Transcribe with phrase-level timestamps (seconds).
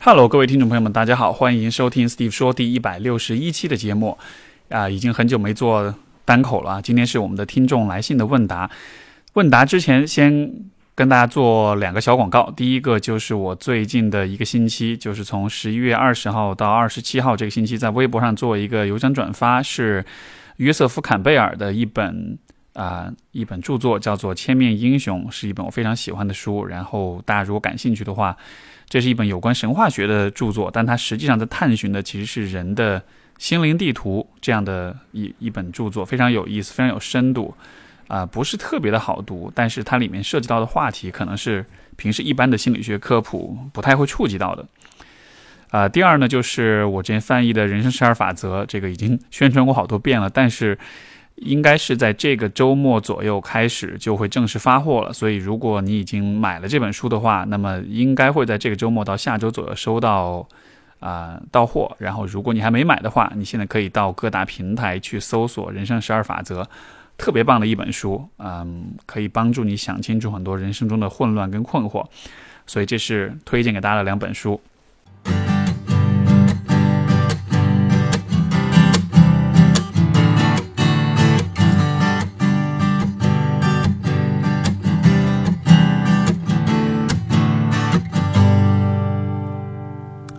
[0.00, 4.16] Hello，各位听众朋友们，大家好，欢迎收听 Steve 说第一百六十一期的节目。
[4.68, 5.92] 啊，已经很久没做
[6.24, 8.70] 单口了，今天是我们的听众来信的问答。
[9.32, 10.52] 问答之前，先
[10.94, 12.48] 跟大家做两个小广告。
[12.56, 20.04] 第一个就是我最近的一个星期，就是从十一月二十号到二十七号这个星期，在微博上做一个邮箱转发，是
[20.58, 22.38] 约瑟夫·坎贝尔的一本
[22.78, 26.64] 啊一本著作，叫做《千面英雄》，是一本我非常喜欢的书。
[26.64, 28.36] 然后大家如果感兴趣的话，
[28.88, 33.02] 这是一本有关神话学的著作，但它实际上在探寻的其实是人的
[33.36, 37.52] 心灵地图这样的一一本著作，非常有意思，非常有深度，
[38.06, 41.66] 啊，不是特别的好读，但是它里面涉及到的话题可能是
[41.96, 44.64] 平时一般的心理学科普不太会触及到的。
[45.70, 50.78] 啊，第二呢，就是我之前翻译的人生十二法则，这个已经宣传过好多遍了，但是。
[51.40, 60.46] 应该是在这个周末左右开始就会正式发货了，所以如果你已经买了这本书的话，那么应该会在这个周末到下周左右收到
[61.00, 61.94] 啊到货。
[61.98, 66.62] 然后如果你还没买的话，你现在可以到各大平台去搜索《人生十二法则》，
[67.16, 72.04] 特别棒的一本书，嗯，可以帮助你想清楚很多人生中的混乱跟困惑。
[72.66, 74.60] 所以这是推荐给大家的两本书。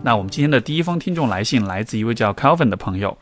[0.09, 3.15] 那我们今天的第一封听众来信来自一位叫 Calvin 的朋友，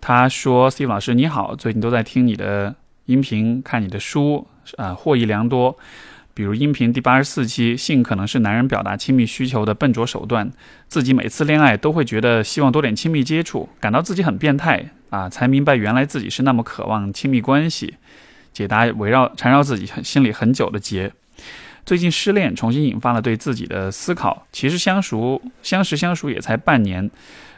[0.00, 5.78] 他说：“Steve 老师你好，最近都在听你的音频，看你的书，啊，获益良多。
[6.34, 10.50] 比如音频第八十四期，性可能是男人表达亲密需求的笨拙手段。
[10.88, 17.94] 自己每次恋爱都会觉得希望多点亲密接触，感到自己很变态啊，才明白原来自己是那么渴望亲密关系。
[18.52, 21.12] 解答围绕缠绕自己心里很久的结。”
[21.88, 24.46] 最近失恋，重新引发了对自己的思考。
[24.52, 27.10] 其实相熟、相识、相熟也才半年，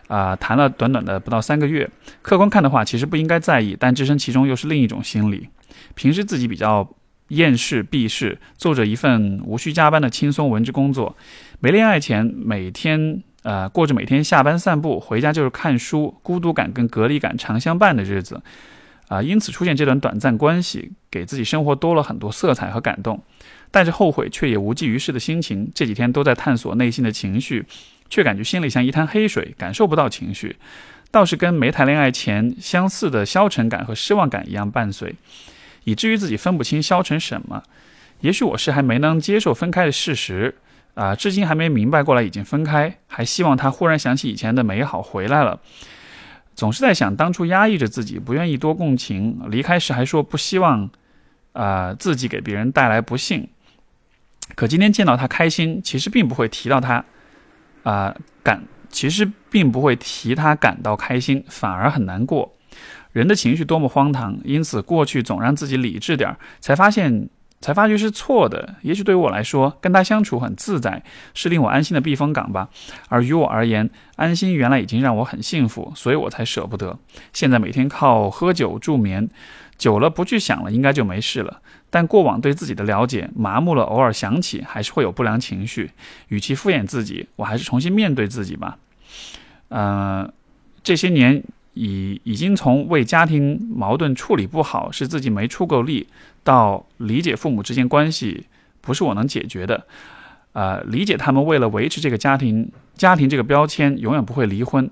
[0.06, 1.90] 啊，谈了短短的不到三个月。
[2.22, 5.48] 客观看的话，其实不应该在意，但置身其中又是另一种心理。
[5.96, 6.88] 平时自己比较
[7.30, 11.16] 厌世、避世，做着一份无需加班的轻松文职工作。
[11.58, 18.40] 没恋爱前，每天呃过着每天下班散步，回家就是看书，孤独感跟隔离感常相伴的日子。
[19.08, 23.20] 啊，因此出现这段短暂关系，给自己生活多了很多色彩和感动。
[23.70, 27.64] 带着后悔却也无济于事的心情，这几天都在探索内心的情绪，
[28.08, 30.56] 却感觉心里像一滩黑水，感受不到情绪，
[31.10, 35.14] 倒是跟没谈恋爱前相似的消沉感和失望感一样伴随，
[35.84, 37.62] 以至于自己分不清消沉什么。
[38.20, 40.54] 也许我是还没能接受分开的事实，
[40.94, 45.60] 啊，至今还没明白过来已经分开，还希望他忽然想起以前的美好回来了。
[46.54, 50.90] 总是在想当初压抑着自己，不愿意多共情，离开时还说不希望，
[51.52, 53.48] 啊，自己给别人带来不幸。
[54.54, 57.04] 可今天见到他开心，其实并不会提到他，
[57.82, 62.54] 啊感，其实并不会提他感到开心，反而很难过。
[63.12, 67.28] 人的情绪多么荒唐，因此过去总让自己理智点儿，才发现，
[67.60, 68.76] 才发觉是错的。
[68.82, 71.02] 也许对于我来说，跟他相处很自在，
[71.34, 72.68] 是令我安心的避风港吧。
[73.08, 76.98] 而于我而言，安心原来已经让我很幸福，所以我才舍不得。
[77.32, 79.28] 现在每天靠喝酒助眠，
[79.76, 81.60] 久了不去想了，应该就没事了。
[81.90, 85.90] 但过往对自己的了解麻木了，偶尔想起还是会有不良情绪。
[86.28, 88.78] 与其敷衍自己，我还是重新面对自己吧。
[89.68, 90.32] 呃，
[90.82, 91.42] 这些年
[91.74, 96.06] 已已经从为家庭矛盾处理不好是自己没出够力，
[96.44, 98.46] 到理解父母之间关系
[98.80, 99.86] 不是我能解决的。
[100.52, 104.88] 呃，理解他们为了维持这个家庭家庭这个标签，永远不会离婚。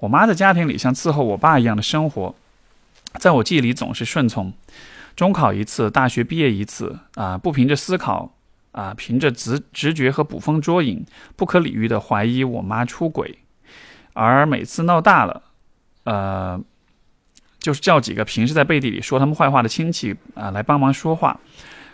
[0.00, 2.34] 我妈在家庭里像伺候我爸一样的生活，
[3.18, 4.52] 在我记忆里总是顺从。
[5.18, 8.36] 中考一次，大学毕业一次，啊，不凭着思考，
[8.70, 13.40] 啊，凭着直直觉和捕风捉影，不可理喻的怀疑我妈出轨，
[14.12, 15.42] 而每次闹大了，
[16.04, 16.60] 呃，
[17.58, 21.40] 就是叫几个平时在背地里说他们坏话的亲戚啊来帮忙说话，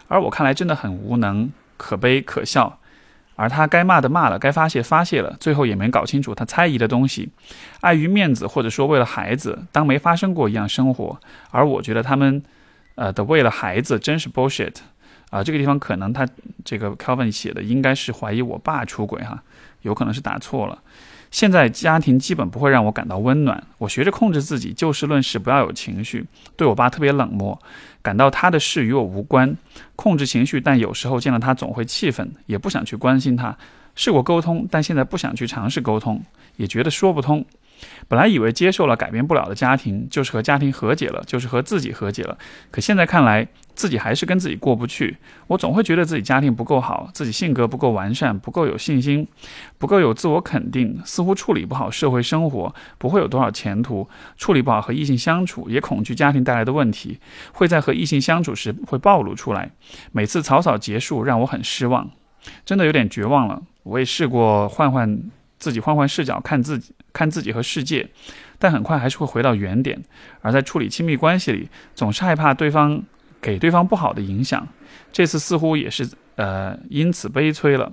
[0.07, 2.79] 而我看来真的很无能，可悲可笑，
[3.37, 7.31] 而他该骂的骂了，该发泄发泄了，最后也没搞清楚他猜疑的东西，
[7.81, 11.19] 碍于面子或者说为了孩子，当没发生过一样生活，
[11.51, 12.43] 而我觉得他们。
[12.95, 14.75] 呃的为了孩子真是 bullshit，
[15.31, 16.27] 啊，这个地方可能他
[16.65, 19.43] 这个 Calvin 写的应该是怀疑我爸出轨哈，
[19.83, 20.81] 有可能是打错了。
[21.31, 26.25] 现在家庭基本不会让我感到温暖，我学着控制自己，就事论事，不要有情绪。
[26.57, 27.61] 对我爸特别冷漠，
[28.01, 29.57] 感到他的事与我无关，
[29.97, 33.57] 控制情绪，但有时候见到他总会气愤，也不想去关心他。
[33.97, 36.23] 试过沟通，但现在不想去尝试沟通，
[36.57, 37.45] 也觉得说不通。
[38.09, 42.37] 本来以为接受了改变不了的家庭，就是和家庭和解了，就是和自己和解了。
[42.71, 45.17] 可现在看来，自己还是跟自己过不去。
[45.49, 49.27] 我总会觉得自己家庭不够好，自己性格不够完善，不够有信心，
[49.79, 54.09] 不够有自我肯定，似乎处理不好社会生活，不会有多少前途。
[54.37, 57.19] 处理不好和异性相处，也恐惧家庭带来的问题
[57.53, 59.71] 会在和异性相处时会暴露出来。
[60.13, 62.11] 每次草草结束，让我很失望，
[62.65, 63.63] 真的有点绝望了。
[63.83, 65.21] 我也试过换换
[65.59, 66.93] 自己，换换视角看自己。
[67.15, 68.09] 看自己和世界，
[68.59, 70.03] 但很快还是会回到原点。
[70.41, 73.01] 而在处理亲密关系里，总是害怕对方
[73.41, 74.67] 给对方不好的影响。
[75.13, 77.93] 这次似乎也是呃，因此悲催了，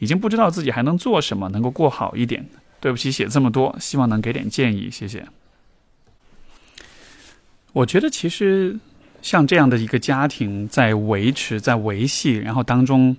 [0.00, 2.44] 已经不知道自己还能做什么能够过好一点。
[2.80, 5.24] 对不起，写这么多，希望能给点建议，谢谢。
[7.72, 8.76] 我觉得其实
[9.22, 13.16] 像这样的一个家庭在维持、在维系，然后当中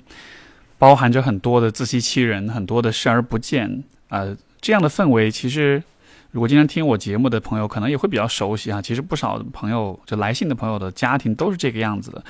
[0.77, 4.38] 包含着很多的自欺欺人，很多的视而不见，呃。
[4.59, 5.81] 这样的氛围，其实
[6.31, 8.81] 如果经常听我节目的朋友，可能也会比较熟悉啊。
[8.81, 12.21] 其实不少朋友，就来信的朋友的家庭都是这个样子的。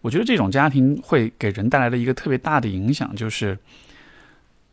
[0.00, 3.56] 我觉得这种家庭会给人带来的一个特别大的影响，就是，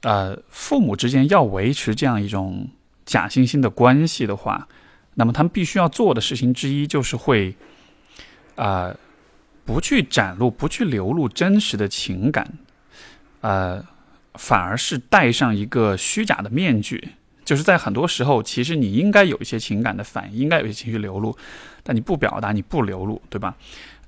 [0.03, 2.69] 呃，父母之间要维持这样一种
[3.05, 4.65] 假惺惺的关系的话，
[5.15, 7.53] 那么他们必须要做的事情之一，就是会，
[8.55, 8.95] 啊，
[9.65, 12.53] 不去展露、不去流露真实的情感，
[13.45, 13.85] 呃。
[14.37, 17.01] 反而是戴上一个虚假的面具，
[17.45, 21.33] 就是在很多时候，其实你应该有一些情感的反应，应该有一些情绪流露，
[21.83, 23.55] 但你不表达，你不流露，对吧？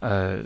[0.02, 0.40] 呃，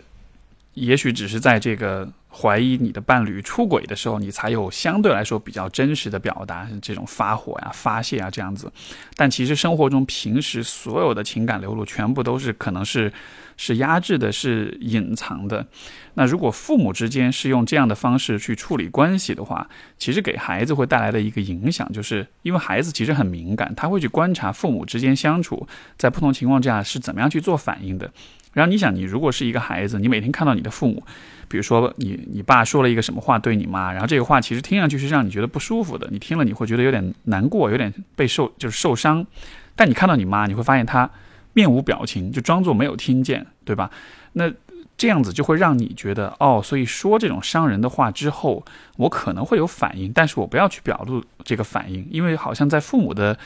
[0.74, 2.08] 也许只是在这个。
[2.34, 8.72] 怀疑你的伴侣出轨的时候，你才有相对来说比较真实的表达，这种发火呀、发泄啊这样子。
[9.16, 13.12] 但其实生活中平时所有的情感流露，全部都是可能是
[13.56, 15.66] 是压制的、是隐藏的。
[16.14, 19.66] 那如果父母之间是用这样的方式去处理关系的话，
[19.96, 25.66] 其实给孩子会带来的一个影响，就是因为孩子其实很敏感，他会去观察父母之间相处
[25.96, 28.10] 在不同情况下是怎么样去做反应的。
[28.52, 31.02] 然后你想，你如果是一个孩子，你每天看到你的父母，
[31.48, 39.26] 比如说你你爸说了一个什么话对你妈，然后这个话其实听上去是让你觉得不舒服的，你听了你会觉得有点难过，有点被受就是受伤。
[39.74, 41.10] 但你看到你妈，你会发现她
[41.52, 43.90] 面无表情，就装作没有听见，对吧？
[44.32, 44.50] 那
[44.96, 48.64] 这样子就会让你觉得哦，所以说这种伤人的话之后，
[48.96, 53.38] 我可能会有反应，但是我不要去表露这个反应，因为好像在父母的。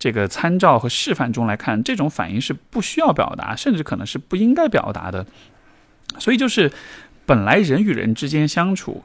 [0.00, 5.26] 这个参照和示范中来看，这种反应是不需要表达，甚至可能是不应该表达的。
[6.20, 6.70] 所以，就是
[7.26, 9.02] 本来人与人之间相处，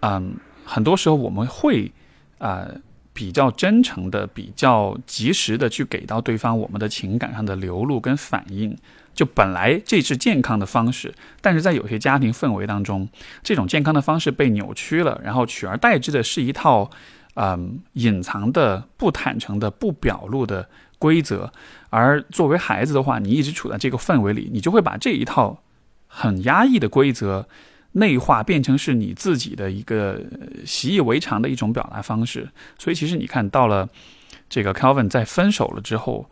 [0.00, 0.34] 嗯，
[0.64, 1.92] 很多时候我们会
[2.38, 2.66] 啊
[3.14, 8.76] 比较真诚的、比较及时的去给到对方我们的情感上的流露跟反应。
[9.14, 13.08] 就本来这是健康的方式，但是在有些家庭氛围当中，
[13.42, 16.90] 这种健康的方式被扭曲了，然后取而代之的是一套。
[17.36, 20.68] 嗯，隐藏的、不坦诚的、不表露的
[21.00, 21.52] 规则，
[21.90, 25.60] 而作为孩子的话，你一直处在这个氛围里，你就会把这一套
[26.06, 27.48] 很压抑的规则
[27.94, 30.22] 内化，变成是你自己的一个
[30.64, 32.48] 习以为常的一种表达方式。
[32.78, 33.88] 所以，其实你看到了
[34.48, 36.30] 这个 Calvin 在分手了之后，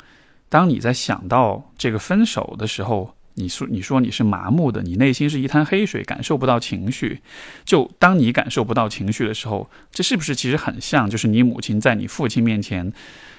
[0.48, 3.16] 当你在想到这个分手的时候。
[3.34, 7.22] 你说，你说你是麻木的，你内心是一滩黑水，感受不到情绪。
[7.64, 12.92] 就当你感受不到情绪的时候，这是不是其实很像，就是你母亲在你父亲面前，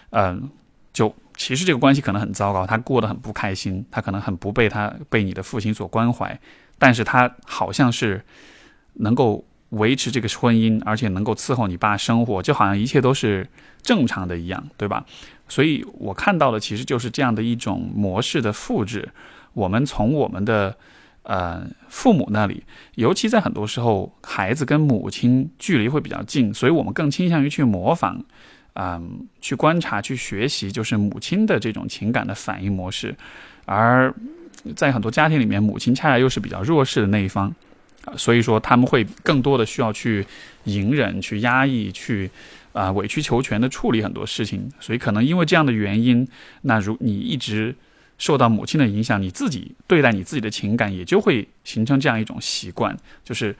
[0.09, 0.49] 嗯，
[0.91, 6.39] 就其实这个关系可能很糟糕，他过得很不开心，他可能很不被他被你的父亲所关怀，
[6.83, 8.21] 但是他好像是
[8.95, 13.47] 能够维持这个婚姻，而且能够伺候你爸生活，就好像一切都是
[13.81, 15.05] 正常的一样，对吧？
[15.47, 19.07] 所以我看到的其实就是这样的一种模式的复制。
[19.53, 20.75] 我们从我们的
[21.21, 28.21] 呃父母那里，尤其在很多时候，孩子跟母亲距离会比较近，所以我们更倾向于去模仿，
[28.73, 33.15] 嗯，去观察、去学习，就是母亲的这种情感的反应模式。
[33.65, 34.13] 而
[34.75, 37.53] 在很多家庭里面，母亲恰恰又是比较弱势的那一方，
[38.05, 40.25] 啊所以说他们会更多的需要去
[40.65, 42.29] 隐忍、去压抑、去
[42.71, 44.69] 啊委曲求全的处理很多事情。
[44.79, 46.27] 所以可能因为这样的原因，
[46.61, 47.75] 那如你一直。
[48.19, 53.53] 受到母亲的影响，你自己对待你自己的情感也就会形成这样一种习惯，就是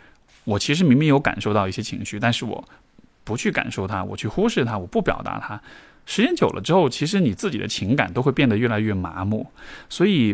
[0.45, 2.63] 我其实明明有感受到一些情绪，但是我
[3.25, 5.59] 不去感受它，我去忽视它，我不表达它。
[6.05, 9.45] 时间久了之后，其实你自己的情感都会变得越来越麻木。
[9.89, 10.33] 所以，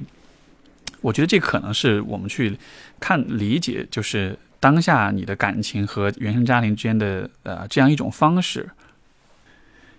[1.02, 2.58] 我觉得这可能是我们去
[3.00, 8.70] 看理解，就是当下你的感情和原生家庭之间的呃这样一种方式。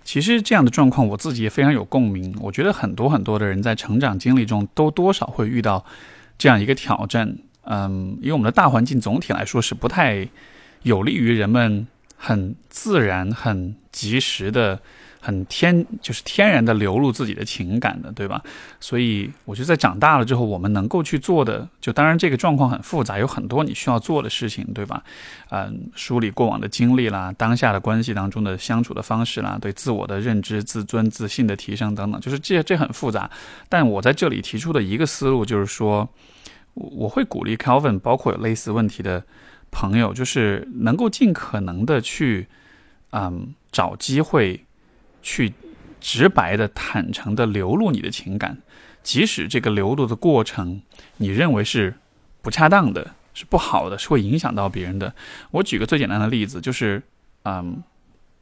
[0.04, 2.34] 其实这样的状况，我自己也非常有共鸣。
[2.40, 5.84] 我觉得很多很多的人在成长经历中都多少会遇到
[6.36, 7.36] 这样一个挑战。
[7.64, 10.28] 嗯，因为我们的大环境总体来说是不太
[10.82, 14.80] 有利于人们很自然、很及时的。
[15.20, 18.42] 很天就是天然的流露自己的情感的，对吧？
[18.80, 25.04] 所以我觉得在长大了之后，我们能够去做的，就当然这个状况很复杂，有很多你需要做的事情，对吧？
[25.50, 33.30] 嗯，梳理过往的经历啦，当下的关系当中的相处的方式啦，对自我的认知、自尊、自信的提升等等，就是这这很复杂。
[33.68, 36.08] 但我在这里提出的一个思路就是说，
[36.72, 39.22] 我会鼓励 Calvin，包括有类似问题的
[39.70, 42.46] 朋友，就是能够尽可能的去，
[43.10, 44.64] 嗯，找机会。
[45.22, 45.52] 去
[46.00, 48.58] 直白的、坦诚的流露你的情感，
[49.02, 50.80] 即使这个流露的过程
[51.16, 51.94] 你认为是
[52.42, 55.14] 不恰当的、是不好的、是会影响到别人的。
[55.50, 57.02] 我举个最简单的例子，就是，
[57.44, 57.82] 嗯，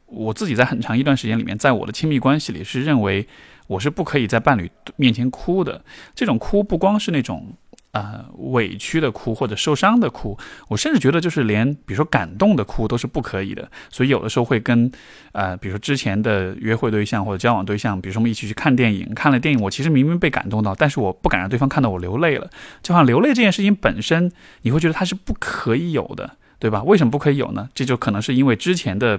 [0.07, 3.27] 我自己在很长一段时间里面，在我的亲密关系里是认为
[3.67, 5.85] 我是不可以在伴侣面前哭的。
[6.15, 7.55] 这种哭不光是那种。
[7.93, 13.69] 呃，委屈的哭或者受伤的哭，我甚至觉得就是连比如说感动的哭都是不可以的。
[13.89, 14.93] 所以有的时候会跟
[15.33, 22.51] 呃，比如说之前的约会对象或者交往对象，比如说我们一起去看电影，看了电影，我其实明明被感动到，但是我不敢让对方看到我流泪了。
[22.83, 24.31] 就好像流泪这件事情本身，
[24.63, 26.83] 你会觉得它是不可以有的，对吧？
[26.83, 27.71] 为什么不可以有呢？
[27.75, 29.19] 这就可能是因为之前的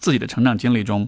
[0.00, 1.06] 自己的成长经历中，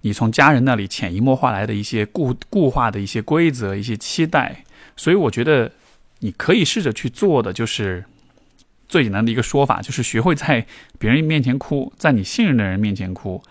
[0.00, 4.64] 你从家人那里潜移默化来的一些固固化的一些规则、一些期待。
[4.96, 5.70] 所以我觉得，
[6.20, 8.04] 你可以试着去做的，就是
[8.88, 10.64] 最简单的一个说法，就是学会在
[10.98, 13.42] 别人面前哭，在你信任的人面前哭，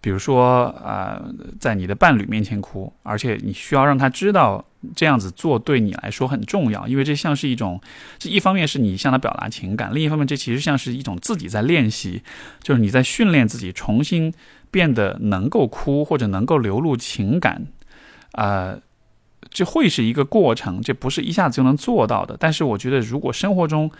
[0.00, 1.22] 比如说啊，
[1.58, 4.64] 在你的伴侣面前哭，而且你需要让他知道
[4.94, 7.80] 这样子做对你来说很重要，因为这像是一种，
[8.18, 12.22] 这一方面是你向他表达情感，另一方面这其实像是一种自己在练习，
[12.62, 14.32] 就是你在训练自己重新
[14.70, 17.66] 变得能够哭或者能够流露情感，
[18.32, 18.76] 啊。
[19.48, 22.36] 这会是一个过程，这不是一下子就能做到的。
[22.38, 23.90] 但是我觉得，如果生活中，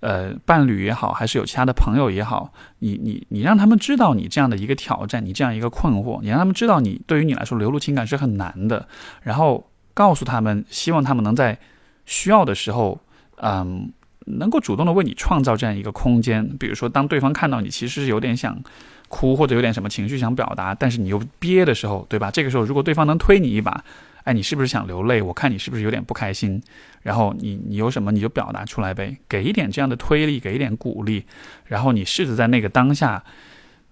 [0.00, 8.88] 呃，伴侣也好，还是有其他的朋友也好，你你你让他们知道你这样的一个挑战，你这样一个困惑，你让他们知道你对于你来说流露情感是很难的，
[9.22, 11.56] 然后告诉他们，希望他们能在
[12.04, 13.00] 需要的时候，
[13.36, 13.92] 嗯，
[14.26, 16.44] 能够主动的为你创造这样一个空间。
[16.58, 18.60] 比如说，当对方看到你其实是有点想
[19.06, 22.28] 哭，或者有点什么情绪想表达，但是你又憋的时候，对吧？
[22.32, 23.84] 这个时候，如果对方能推你一把。
[24.24, 25.20] 哎，你是不是想流泪？
[25.20, 26.62] 我看你是不是有点不开心？
[27.02, 31.24] 然后你你有什么你就表达出来呗，给一点这样的推力，给一点鼓励，
[31.66, 33.24] 然后你试着在那个当下，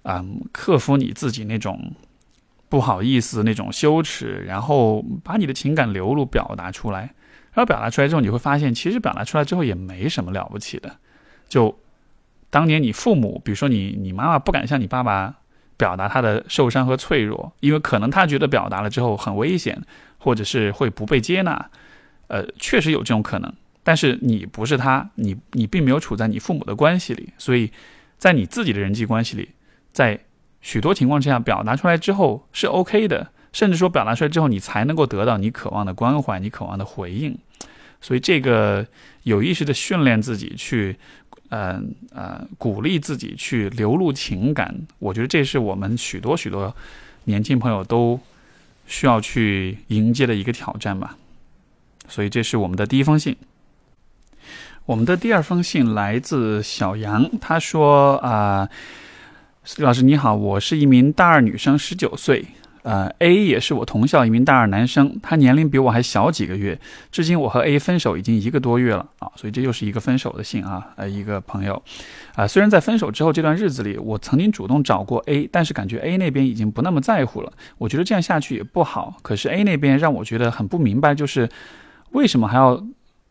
[0.02, 1.92] 嗯，克服你自己那种
[2.68, 7.12] 不好意思、那种羞耻，然后把你的情感流露、表达出来。
[7.52, 10.98] 然后表达出来之后，你会发现，其实表达出来之后也没什么了不起的。
[11.48, 11.76] 就
[12.48, 15.34] 当年你父母，比如说你你妈妈不敢向你爸爸
[15.76, 19.82] 表达他的受伤和脆弱，因为可能他觉得表达了之后很危险。
[20.20, 21.70] 或者是会不被接纳，
[22.28, 23.52] 呃，确实有这种可能。
[23.82, 27.72] 但是你不是他，你你并没有处在你父母的关系里，所以
[28.18, 29.48] 在你自己的人际关系里，
[29.90, 30.20] 在
[30.60, 37.36] 许多情况之下表达出来之后是 OK 的，甚至说表达出来之后你才能够得到你渴望的关怀，你渴望的回应。
[38.02, 38.86] 所以这个
[39.22, 40.94] 有意识的训练自己去，
[41.48, 41.82] 呃
[42.14, 46.76] 呃，鼓励自己去流露情感，我觉得这是我们许多许多
[47.24, 48.20] 年轻朋友都。
[48.90, 51.16] 需要去迎接的一个挑战吧，
[52.08, 53.36] 所以这是我们的第一封信。
[54.84, 58.68] 我们的第二封信来自小杨，他说：“啊，
[59.76, 62.44] 老师你好，我是一名大二女生，十九岁。”
[62.82, 66.80] 呃，A 也是我同校一名大二男生，他年龄比我还小几个月。
[67.12, 70.88] 至今我和 A 分手已经一个多月了啊，所以这又是一个分手的信啊。
[70.96, 71.82] 呃，一个朋友，
[72.34, 77.52] 啊，虽然在分手之后这段日子里，我曾经主动找过 A，但是感觉 A 那边已经不那么在乎了。
[77.78, 79.16] 我觉得这样下去也不好。
[79.22, 81.48] 可是 A 那边让我觉得很不明白，就是
[82.12, 82.82] 为什么还要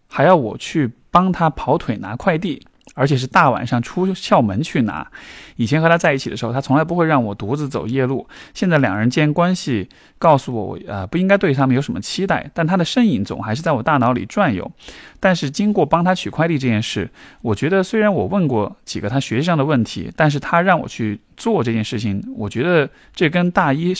[0.07, 2.61] 还要我去帮他跑腿拿快递？
[2.95, 5.07] 而且是大晚上出校门去拿。
[5.55, 8.27] 以前和他在一起的时候，他从来不会让我独自走夜路。
[8.53, 12.49] 现在两人间关系告诉我，我呃不应该对他们有什么期待。
[12.53, 14.71] 但他的身影总还是在我大脑里转悠。
[15.19, 17.09] 但是经过帮他取快递这件事，
[17.41, 23.93] 我觉得虽然我问过几个他学习上的问题，但是他让我去做这件事情，我觉得这跟大一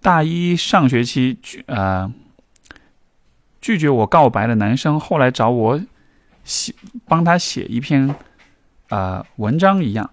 [0.00, 2.08] 大一上学期拒呃
[3.60, 5.80] 拒绝我告白的男生后来找我。
[6.44, 6.74] 写
[7.06, 8.14] 帮他写一篇，
[8.88, 10.10] 呃，文章一样，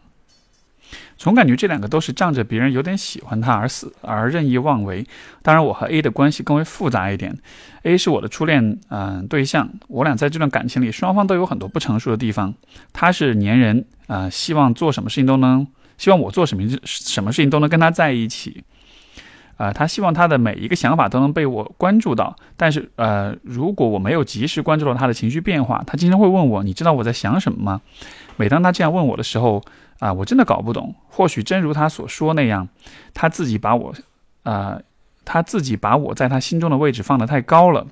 [1.17, 5.05] 总感觉这两个都是仗着别人有点喜欢他而死而任意妄为。
[5.41, 7.37] 当然，我和 A 的关系更为复杂一点。
[7.83, 9.69] A 是我的初恋，嗯，对象。
[9.87, 12.53] 我俩在这段感情里，双方都有很多不成熟的地方。
[12.93, 15.65] 他是粘人，啊，希望做什么事情都能，
[15.97, 18.63] 希望我做什么什么事情都能跟他在一起。
[19.57, 27.81] 啊，他希望他的每一个想法都能被我关注到，但是，呃，如果我没有及时关注到他的情绪变化，他经常会问我：“你知道我在想什么吗？”
[28.37, 29.63] 每当他这样问我的时候，
[29.97, 30.93] 啊，我真的搞不懂。
[31.07, 32.69] 或许真如他所说那样，
[33.15, 33.93] 他自己把我，
[34.43, 34.79] 啊，
[35.25, 37.87] 他自己把我在他心中的位置放得太高了。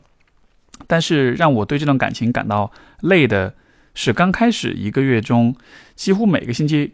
[0.86, 3.56] 但是让我对这段感情感到累的
[3.96, 5.56] 是，刚开始一个月中，
[5.96, 6.94] 几乎每个星期，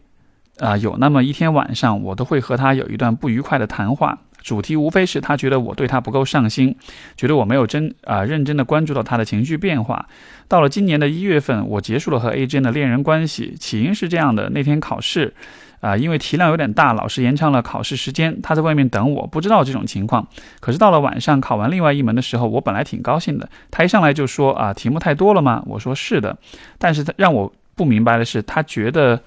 [0.59, 4.19] 啊，有那么一天晚上，我都会和他有一段不愉快的谈话。
[4.41, 6.75] 主题无非是他觉得我对他不够上心，
[7.15, 10.07] 觉得我没有真啊认真的关注到他的情绪变化。
[10.47, 13.55] 到了今年的一月份，我结束了和 A 之间的恋人关系。
[13.57, 15.33] 起因是这样的：那天考试，
[15.79, 20.27] 啊，因为题量有点大，老师延长了考试时间，他在外面等我，不知道这种情况。
[20.59, 23.47] 可是到了晚上考完另外一门的时候，我本来挺高兴的。
[23.69, 25.63] 他一上来就说啊，题目太多了吗？
[25.67, 26.37] 我说是的。
[26.77, 29.21] 但是他让我不明白的是，他觉得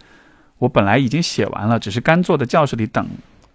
[0.58, 3.06] 我本来已经写完了，只是干坐在教室里等。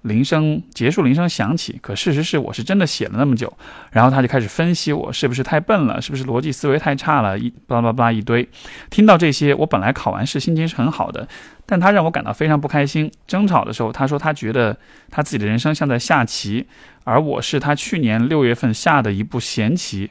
[0.04, 1.78] 铃声结束，铃声响起。
[1.82, 3.52] 可事实是，我是真的写了那么久。
[3.92, 8.48] 然后他就开始分析我是不是太笨了，是不是逻辑思维太差了，一巴拉巴拉一堆。
[8.90, 11.28] 听到这些，我本来考完试心情是很好的，
[11.66, 13.12] 但他让我感到非常不开心。
[13.28, 14.78] 争吵的时候，他说他觉得
[15.12, 16.66] 他自己的人生像在下棋，
[17.04, 20.10] 而我是他去年六月份下的一步闲棋。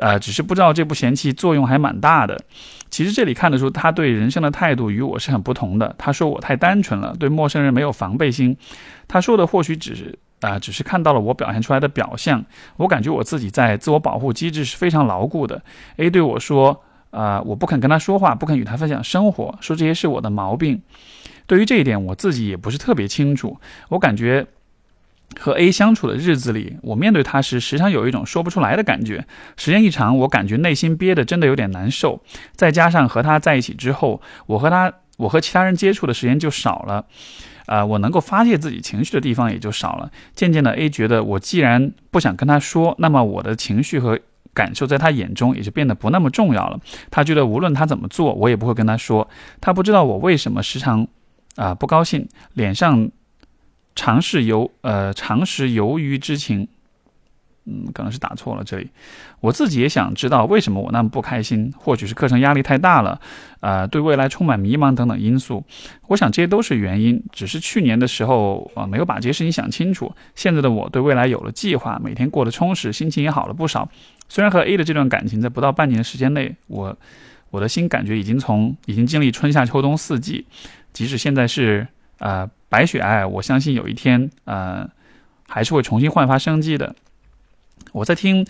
[0.00, 2.40] 呃，只是不知道这部闲棋作用还蛮大的。
[2.92, 5.94] 其实这里看得出他对人生的态度与我是很不同的。
[5.96, 8.54] 他说我太单纯了，对陌生人没有防备心。
[9.08, 12.44] 他说的或许只是啊，只是看到了我表现出来的表象。
[12.76, 15.62] 我感觉我自己在自我保护机制是非常牢固的。
[15.96, 20.82] A 对我说啊，我不肯跟他说话，不肯与他分享生活，说这些是我的毛病。
[21.46, 23.58] 对于这一点，我自己也不是特别清楚。
[23.88, 24.46] 我感觉。
[25.40, 29.26] 和 A 相处的日子里，我面对他时，时常有一种说不出来的感觉。
[29.56, 32.22] 时间一长，我感觉内心憋得真的有点难受。
[32.54, 37.04] 再加上和他在一起之后，我和他，我和其他人接触的时间就少了，
[37.66, 40.10] 啊，我能够发泄自己情绪的地方也就少了。
[40.34, 44.18] 渐渐的，A 觉得我既然不想跟他说，那么我的情绪和
[44.54, 46.78] 感受在他眼中也就变得不那么重要了。
[47.10, 49.28] 他觉得无论他怎么做，我也不会跟他说。
[49.60, 51.06] 他不知道我为什么时常
[51.56, 53.10] 啊不高兴，脸上。
[53.94, 56.66] 尝试由呃尝试由于之情，
[57.64, 58.88] 嗯，可能是打错了这里。
[59.40, 63.20] 我自己也想知道为什么我那么不开心，或许是课程压力太大了，
[63.60, 65.64] 呃，对未来充满迷茫等等因素。
[66.08, 70.12] 我想这些都是原因，只是去年的时候啊没有把这些事情想清楚。
[70.34, 73.88] 现在的我对未来有了计划，每天过得充实，心情也好了不少。
[74.28, 76.96] 虽然和 A 的这段感情在不到半年的时间内，我
[77.50, 80.46] 我的心感觉已经从已经经历春夏秋冬四季，
[80.92, 81.86] 即使现在是
[82.22, 82.48] 呃。
[82.72, 84.88] 白雪皑，我相信有一天，呃，
[85.46, 86.96] 还是会重新焕发生机的。
[87.92, 88.46] 我在听，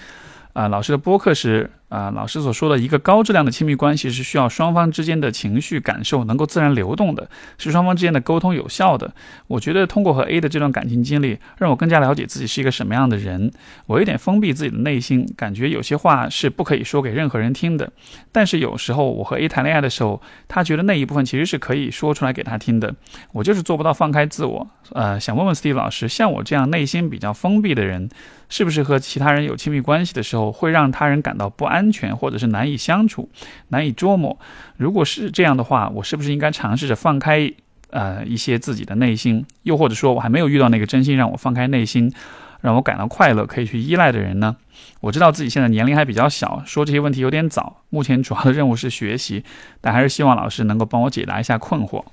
[0.53, 1.69] 啊，老师的播客时。
[1.93, 7.29] 啊，老师所说的一个高质量的亲密关系是需要双方之间的情绪感受能够自然流动的，
[7.59, 9.13] 是双方之间的沟通有效的。
[9.47, 13.53] 我觉得通过和 A 的这段感情经历，让我更加了解自己是一个什么样的人。
[13.85, 17.93] 我有点封闭自己的内心，感觉有些话是不可以说给任何人听的。
[18.33, 22.95] 但是有时候我和 A 谈恋爱的时候，他觉得那一部分其实是可以说出来给他听的。
[23.33, 24.67] 我就是做不到放开自我。
[24.93, 28.09] 呃，想问问 Steve 老师，像我这样内心比较封闭的人，
[28.49, 31.82] 是不是和其他人有亲密关系的时候，会让他人感到不安？
[31.83, 33.29] 安全，或者是难以相处、
[33.69, 34.39] 难以捉摸。
[34.77, 37.53] 如果是这样的话，我是不是应该尝试着放开
[37.91, 39.45] 呃一些自己的内心？
[39.65, 42.13] 又或者说，我还没有遇到那个真心让我放开内心、
[42.61, 44.57] 让我感到快乐、可以去依赖的人呢？
[45.01, 47.83] 我知道自己现在年龄还比较小，说这些问题有点早。
[47.91, 49.43] 目前主要的任务是学习，
[49.81, 52.05] 但还是希望老师能够帮我解答一下困惑。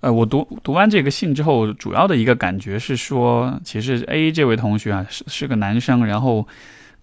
[0.00, 6.46] 呃，我读读完这个信之后，主要的一个感觉是说，其实 A 这位同学啊是是个男生，然后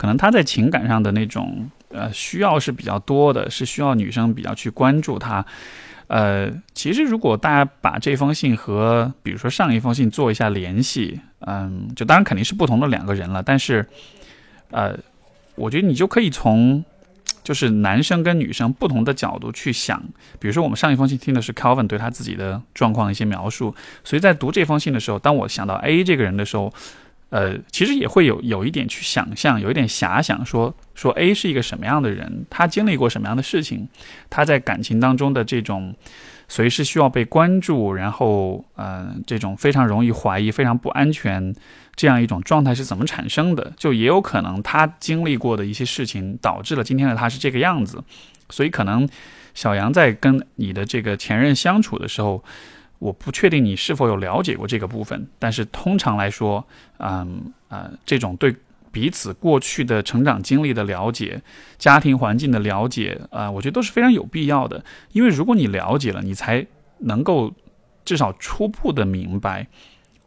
[0.01, 5.45] 可能他在情感上的那种呃需要是比较多的，是需要女生比较去关注他。
[6.07, 13.85] 呃，其实如果大家把这封信和比如说上一封信做一下联系，嗯，就当然肯定是不同的两个人了，但是
[14.71, 14.97] 呃，
[15.53, 16.83] 我觉得你就可以从。
[17.43, 19.99] 就是男生跟女生不同的角度去想，
[20.39, 26.71] 比如说我们上一封信听的是 Calvin 对他自己的状况一些描述，所以在读这封信的时候，当我想到 A 这个人的时候，
[27.31, 33.87] 呃，其实也会有有一点去想象，有一点遐想，说说 A 是一个什么样的人，他经历过什么样的事情，
[34.29, 35.95] 他在感情当中的这种
[36.47, 41.55] 随时需要被关注，然后呃，这种非常容易怀疑、非常不安全。
[41.93, 43.73] 这样一种状态是怎么产生的？
[43.77, 48.01] 就也有可能他经历过的一些事情导致了今天的他是这个样子，
[48.49, 49.07] 所以可能
[49.53, 52.43] 小杨在跟你的这个前任相处的时候，
[52.97, 56.65] 我不确定你是否有了解过这个部分，但是通常来说，
[57.01, 58.55] 嗯啊，这种对
[58.91, 61.41] 彼此过去的成长经历的了解、
[61.77, 66.65] 家庭环境的了解啊，我觉得都是非常有必要的，因为如果你了解了，你才
[66.99, 67.53] 能够
[68.05, 69.67] 至少初步的明白。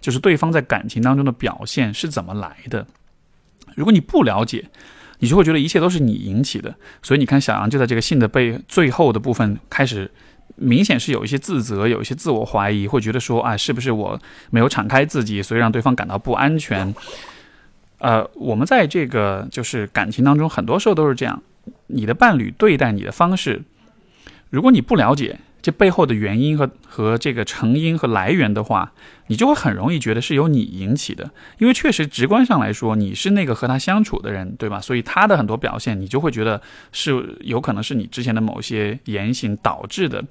[0.00, 2.86] 就是对方在感情当中的表现是怎么来的？
[3.74, 4.68] 如果你不了解，
[5.18, 6.74] 你就会觉得一切都是你引起的。
[7.02, 10.10] 所以你看，小杨就在这个信的背最后的部分开始
[10.56, 16.94] 明显是有一些自责，有一些自我怀疑，会觉得说啊，是不是我没有敞开自己，所以让对方感到不安全？
[17.98, 21.42] 呃，我们在这个就是感情当中，很多时候都是这样，
[21.86, 23.62] 你的伴侣对待你的方式，
[24.50, 25.38] 如果你不了解。
[25.64, 28.92] 这背后的原因和和这个成因和来源的话，
[29.28, 34.78] 你就会很容易觉得是由你引起的，因为确实直观上来说，你是那个和他相处的人，对吧？
[34.78, 36.60] 所以他的很多表现，你就会觉得
[36.92, 40.22] 是有可能是你之前的某些言行导致的。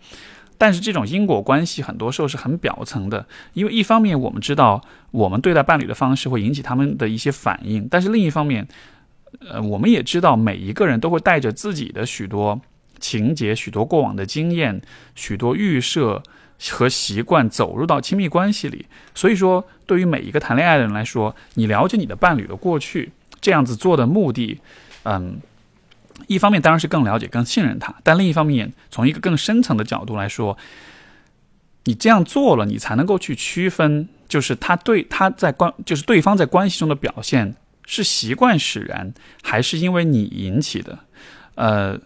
[0.60, 8.68] 但是这种因果关系很多时候是很表层的，因为一方面我们知道我们对待伴侣的方式会引起他们的一些反应，但是另一方面，
[9.50, 12.62] 呃，我们也知道每一个人都会带着自己的许多。
[13.04, 14.82] 情节许多过往的经验，
[15.14, 16.24] 许多预设
[16.72, 18.86] 和习惯走入到亲密关系里。
[19.14, 23.12] 所以说，对于每一个谈恋爱的人来说，你了解你的伴侣的过去，
[23.42, 24.62] 这样子做的目的，
[25.04, 25.42] 嗯，
[26.28, 30.58] 一方面当然是更了解、更信任他，但另一方面，从一个更深层的角度来说，
[31.84, 37.54] 你这样做了，你才能够去区分，就是他对他在关，就是对方在关系中的表现
[37.86, 41.00] 是习惯使然，还是因为你引起的，
[41.56, 42.00] 呃。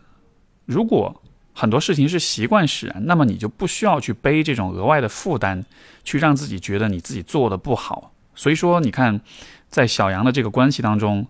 [0.67, 5.63] 如果很多事情是习惯使然，那么你就不需要去背这种额外的负担，
[6.03, 8.12] 去让自己觉得你自己做的不好。
[8.36, 9.19] 所以说，你看，
[9.67, 11.25] 在小杨的这个关系当中，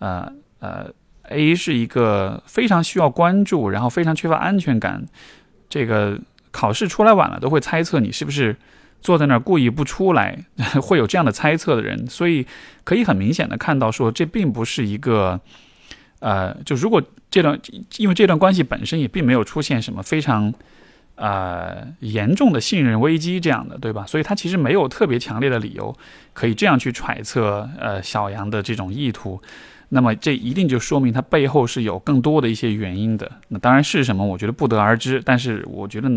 [0.00, 0.90] 呃呃
[1.30, 5.06] ，A 是一个非常需要关注，然后非常缺乏安全感，
[5.70, 6.18] 这个
[6.50, 8.54] 考试出来晚了都会猜测你是不是
[9.00, 10.44] 坐在那儿故意不出来，
[10.82, 12.06] 会有这样的猜测的人。
[12.06, 12.46] 所以
[12.84, 15.40] 可以很明显的看到，说这并不是一个。
[16.20, 17.58] 呃，就如果这段，
[17.98, 20.52] 因为这段关系本身也并没有出现什么非常，
[21.16, 24.06] 呃严重的信任危机这样的，对吧？
[24.06, 25.94] 所以他其实没有特别强烈的理由
[26.32, 29.40] 可以这样去揣测，呃，小杨的这种意图。
[29.92, 33.30] 那么这一定就说明他背后是有更多的一些原因的。
[33.48, 35.20] 那当然是什么，我觉得不得而知。
[35.24, 36.08] 但是我觉得，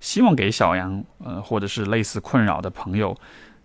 [0.00, 3.16] 希望给小杨，呃，或者是类似困扰的朋友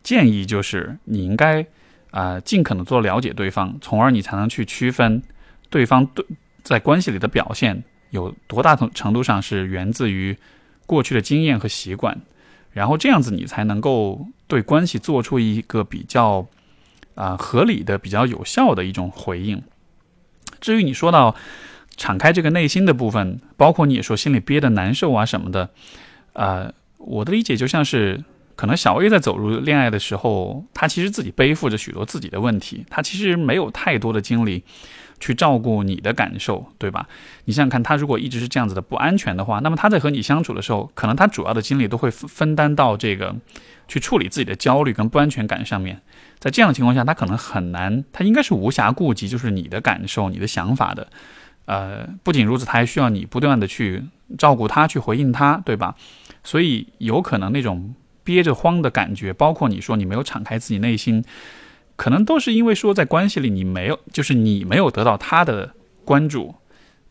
[0.02, 1.64] 建议就是，你应该
[2.10, 5.22] 啊尽可能做了解对方，从而你才能去区分。
[5.72, 6.24] 对方对
[6.62, 10.38] 在关系里的表现有多大程程度上是源自于
[10.86, 12.22] 过去的经验和习惯，
[12.72, 16.46] 然后这样子你才能够对关系做出一个比较
[17.16, 19.64] 啊合理的、比较有效的一种回应。
[20.60, 21.36] 至于你说到
[21.98, 25.70] 敞开这个内心的部分，包括你也说心里憋的难受啊什么的，
[26.34, 28.24] 啊，我的理解就像是
[28.56, 34.64] 可能小 A 在走入恋爱的时候，他其实自己背负着许多自己的问题，他其实没有太多的精力。
[35.22, 37.08] 去照顾你的感受，对吧？
[37.46, 43.34] 你想想看，他如果一直是这样子的不安全的话，那么他在和你相处的时候，可能他主要的精力都会分担到这个
[43.88, 46.02] 去处理自己的焦虑跟不安全感上面。
[46.40, 51.08] 在这样的情况下，他可能很难，他应该是无暇顾及就是你的感受、你的想法的。
[51.66, 54.04] 呃，不仅如此，他还需要你不断的去
[54.38, 55.96] 照顾他，去回应他，对吧？
[56.44, 61.24] 所以有可能那种憋着慌的感觉，包括你说你没有敞开自己内心。
[62.02, 65.72] 可能都是因为说在关系里你没有，就是你没有得到他的
[66.04, 66.56] 关注，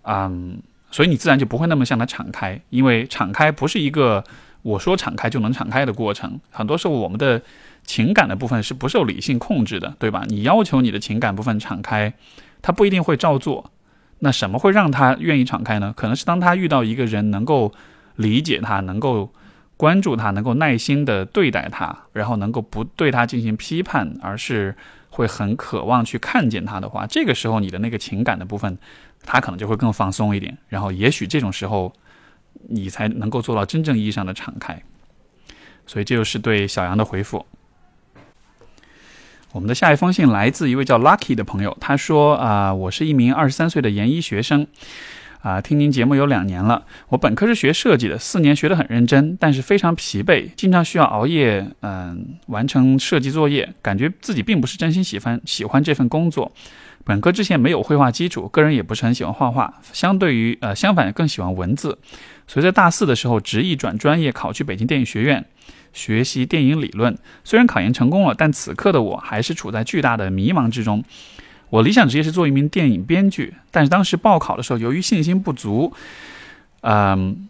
[0.03, 2.61] 嗯，所以你自然就不会那么向他敞开。
[2.71, 4.25] 因为敞开不是一个
[4.63, 7.41] 我说敞开就能敞开的过程，很多时候我们的
[7.85, 10.25] 情感的部分是不受理性控制的，对吧？
[10.27, 12.13] 你要求你的情感部分敞开，
[12.61, 13.71] 他不一定会照做。
[14.19, 15.95] 那什么会让他愿意敞开呢？
[15.97, 17.73] 可能是当他遇到一个人能够
[18.17, 19.33] 理解他，能够。
[19.81, 24.77] 关注他，能够耐心的对待他，然后能够不对他进行批判，而是
[25.09, 28.77] 会很渴望去看见他的话，这个时候你的那个情感的部分，
[29.25, 31.91] 他可能就会更放松一点，然后也许这种时候，
[32.69, 34.83] 你才能够做到真正意义上的敞开。
[35.87, 37.47] 所以这就是对小杨的回复。
[39.53, 44.67] 我们的下一封信来自一位叫 Lucky 的朋友，他说：“啊，我是一名二十三岁的研一学生。”
[45.43, 46.85] 啊，听您节目有两年了。
[47.09, 56.53] 我本科是学设计的，四年学得很认真，但是非常疲惫，经常需要熬夜，嗯，完成设计作业，感觉自己并不是真心喜欢喜欢这份工作。
[57.05, 61.99] 本科之前没有绘画基础，个人也不是很喜欢画画，相对于呃相反更喜欢文字。
[62.47, 65.43] 所以在大四的时候执意转专业，考去北京电影学院
[65.95, 67.17] 学习电影理论。
[67.43, 71.03] 虽然考研成功了，但此刻的我还是处在巨大的迷茫之中。
[71.71, 75.93] 我理想职业是做一名电影编剧，但是当时报考的时候，由于信心不足，
[76.83, 77.49] 嗯，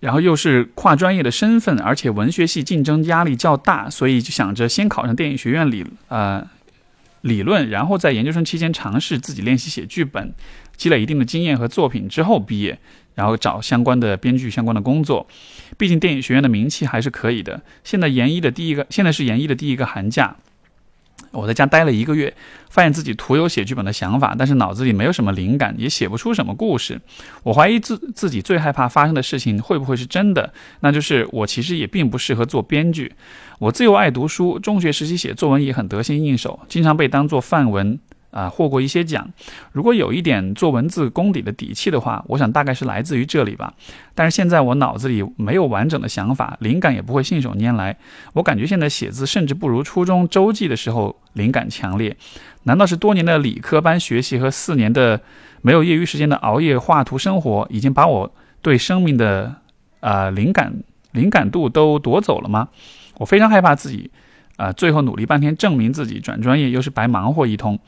[0.00, 6.46] 然后又是跨专业的身份，而且文学系竞争压力较大，所以就想着先考上电影学院理呃
[7.20, 10.34] 理论，然后在研究生期间尝试自己练习写剧本，
[10.76, 12.78] 积累一定的经验和作品之后毕业，
[13.14, 15.26] 然后找相关的编剧相关的工作。
[15.76, 17.60] 毕竟电影学院的名气还是可以的。
[17.82, 20.36] 现在研一的第一个，现在是研一的第一个寒假。
[21.34, 22.32] 我在家待了一个月，
[22.70, 27.00] 发现自己徒有写剧本的想法，但是脑子里没有什么灵感，也写不出什么故事。
[27.42, 30.52] 我怀疑自自己最害怕发生的事情会不会是真的？
[30.80, 33.12] 那就是我其实也并不适合做编剧。
[33.58, 37.98] 我自幼爱读书，中学时期写作文也很得心应手，经常被当做范文。
[38.34, 39.30] 啊，获过一些奖。
[39.70, 43.72] 如果有一点做文字功底的底气的话，我想大概是来自于这里吧。
[44.12, 47.96] 但是现在我脑子里没有完整的想法，灵感也不会信手拈来。
[48.32, 52.16] 我感觉现在写字甚至不如初中周记的时候灵感强烈。
[52.64, 55.20] 难道是多年的理科班学习和四年的
[55.62, 59.54] 没有业余时间的熬夜画图生活，已经把我对生命的
[60.00, 60.74] 啊灵感
[61.12, 62.68] 灵感度都夺走了吗？
[63.18, 64.10] 我非常害怕自己。
[64.56, 67.78] 啊，最后努力半天证明自己，转专业又是白忙活一通。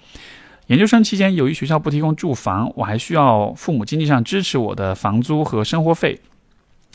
[0.66, 6.20] 研究生期间，由于学校不提供住房，我还需要父母经济上支持我的房租和生活费。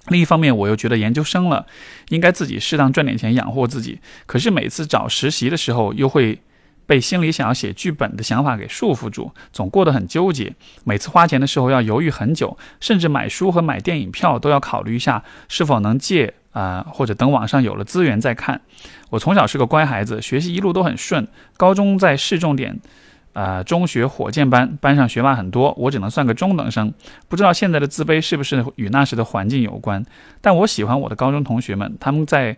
[0.07, 1.65] 另一方面，我又觉得研究生了，
[2.09, 3.99] 应该自己适当赚点钱养活自己。
[4.25, 6.41] 可是每次找实习的时候，又会
[6.85, 10.53] 被心里想要写剧本的想法给束缚住，总过得很纠结。
[10.83, 16.33] 每次花钱的时候要犹豫很久，甚至买书和买电影票都要考虑一下是否能借。
[16.51, 18.59] 啊，或者等网上有了资源再看。
[19.09, 21.25] 我从小是个乖孩子，学习一路都很顺。
[21.55, 22.77] 高中在市重点，
[23.31, 26.93] 啊，中学火箭班，班上学霸很多，我只能算个中等生。
[27.29, 30.05] 不知道现在的自卑是不是与那时的环境有关？
[30.41, 32.57] 但我喜欢我的高中同学们，他们在。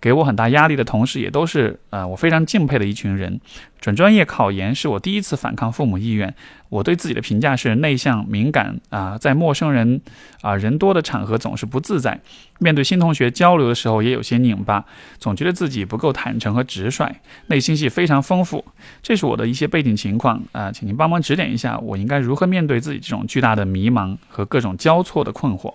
[0.00, 3.40] 给我很大压力的同时也都是呃我非常敬佩的一群人。
[3.80, 6.34] 转专业考研是我第一次反抗父母意愿。
[6.68, 10.00] 我对自己的评价是内向敏感啊，在陌生人
[10.42, 12.20] 啊人多的场合总是不自在。
[12.58, 14.84] 面对新同学交流的时候也有些拧巴，
[15.18, 17.10] 总觉得自己不够坦诚和直率，
[17.46, 18.64] 内心戏非常丰富。
[19.02, 25.72] 这是我的一些背景情况啊，请您帮忙指点一下，我应该如何面对自己这种巨大的迷茫和各种交错的困惑。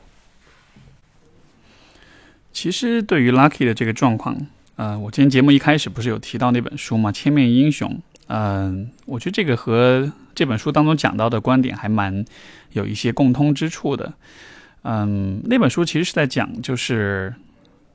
[2.53, 4.37] 其实对于 Lucky 的这个状况，
[4.75, 7.09] 呃，我今天节目一开始不是有提到那本书吗？
[7.11, 7.89] 《千面英雄》。
[8.27, 12.23] 嗯，我觉得这个和这本书当中讲到的观点还蛮
[12.71, 14.13] 有一些共通之处的。
[14.83, 17.33] 嗯，那本书其实是在讲，就是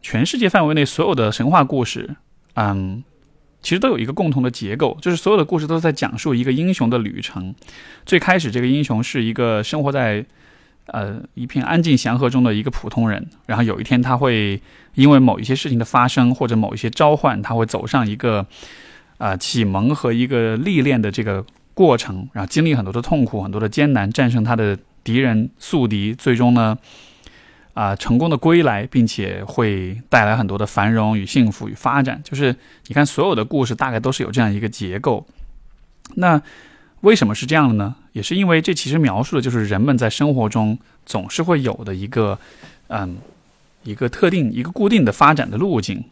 [0.02, 2.16] 全世界范围内所有的神话故事，
[2.54, 3.02] 嗯，
[3.62, 7.54] 其实都有一个共同的结构，就是所有的故事都在讲述一个英雄的旅程。
[8.04, 10.26] 最开始，这个英雄是一个生活在。
[10.90, 14.60] 呃，一片安静祥和中的一个普通人，然后有一天他会
[14.94, 18.46] 因为某一些事情的发生，或者某一些召唤，他会走上一个
[19.18, 26.78] 啊启蒙和一个历练的这个过程，然后经历很多的痛苦，很多的艰难，战胜他的敌人宿敌，最终呢
[27.74, 32.20] 啊成功的归来，并且会带来很多的繁荣与幸福与发展。
[32.24, 35.26] 就是你看，所有的故事大概都是有这样一个结构。
[36.14, 36.40] 那。
[37.02, 37.94] 为什么是这样的呢？
[38.12, 42.38] 也是因为这其实描述的就是人们在生活中总是会有的一个，
[42.88, 43.16] 嗯，
[43.84, 46.02] 一个特定、一个固定的发展的路径。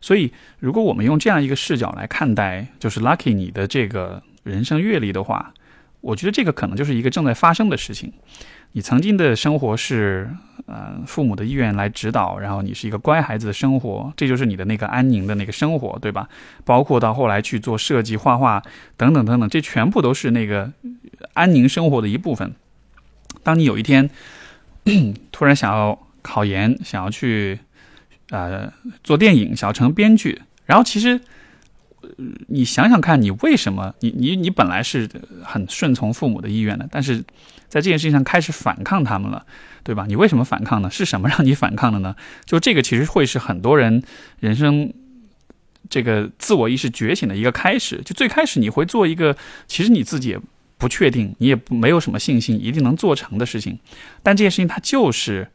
[0.00, 5.54] 所以，如果我们用这样一个视角来看待，就是 Lucky 你的这个人生阅历的话，
[6.02, 8.12] 我觉得这个可能就是一个正在发生的事情。
[8.76, 10.28] 你曾经的生活是，
[10.66, 16.28] 呃，父母的意愿来指导，然后你是一个乖孩子的生活，这就是你的那个安宁的那个生活，对吧？
[16.64, 18.60] 包括到后来去做设计、画画
[18.96, 20.72] 等等等等，这全部都是那个
[21.34, 22.52] 安宁生活的一部分。
[23.44, 24.10] 当你有一天
[25.30, 27.60] 突然想要考研，想要去
[28.30, 28.72] 呃
[29.04, 31.20] 做电影，想要成编剧，然后其实
[32.48, 33.94] 你想想看，你为什么？
[34.00, 35.08] 你你你本来是
[35.44, 37.22] 很顺从父母的意愿的，但是。
[37.68, 39.46] 在这件事情上开始反抗他们了，
[39.82, 40.04] 对吧？
[40.06, 40.90] 你为什么反抗呢？
[40.90, 42.14] 是什么让你反抗的呢？
[42.44, 44.02] 就这个其实会是很多人
[44.38, 44.92] 人生
[45.90, 48.00] 这个自我意识觉醒的一个开始。
[48.04, 50.40] 就最开始你会做一个其实你自己也
[50.78, 53.78] 不确定，你也没有什么信心一定能做成的事情，
[54.22, 55.48] 但这件事情它就是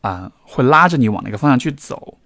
[0.00, 2.18] 啊会拉着你往那个方向去走。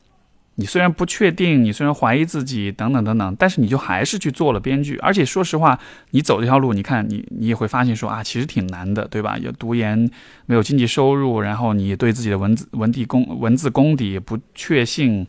[0.57, 4.99] 你虽然不确定，你虽然怀疑自己，等等等等，但是你就还是去做了编剧。
[4.99, 5.79] 而且说实话，
[6.11, 9.39] 你走这条路，你看你你也会发现说啊，其实挺难的，对吧？
[9.39, 10.11] 有读研，
[10.45, 15.27] 没有经济收入，然后你对自己的文字文底功文字功底不确信，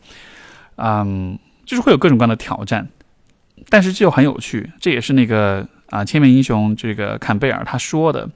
[0.75, 2.89] 嗯，就是会有各种各样的挑战。
[3.69, 8.29] 但是这又很有趣，这也是那个啊，千面英雄这个坎贝尔他说的，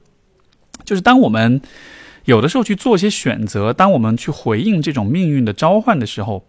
[0.86, 1.60] 就是当我们
[2.24, 6.46] 有的时候去做一些选择，当我们去回应这种命运的召唤的时候。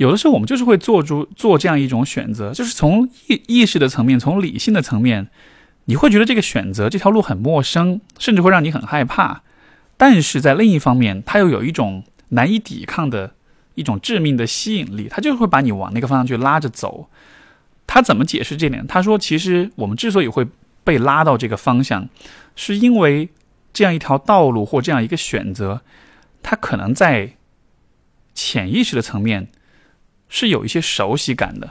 [0.00, 5.28] 有的时候我们就是会做出做这样一种选择，就是从意意识的层面，从理性的层面，
[5.84, 9.42] 你会觉得这个选择这条路很陌生，甚至会让你很害怕。
[9.98, 13.34] 但是在另一方面，它又有一种难以抵抗的
[13.74, 17.10] 一种致命的吸引力，它就会把你往那个方向去拉着走。
[17.86, 18.86] 他怎么解释这点？
[18.86, 20.46] 他说，其实我们之所以会
[20.82, 22.08] 被拉到这个方向，
[22.56, 23.28] 是因为
[23.74, 25.82] 这样一条道路或这样一个选择，
[26.42, 27.34] 它可能在
[28.32, 29.48] 潜意识的层面。
[30.30, 31.68] 是有一些熟悉感的，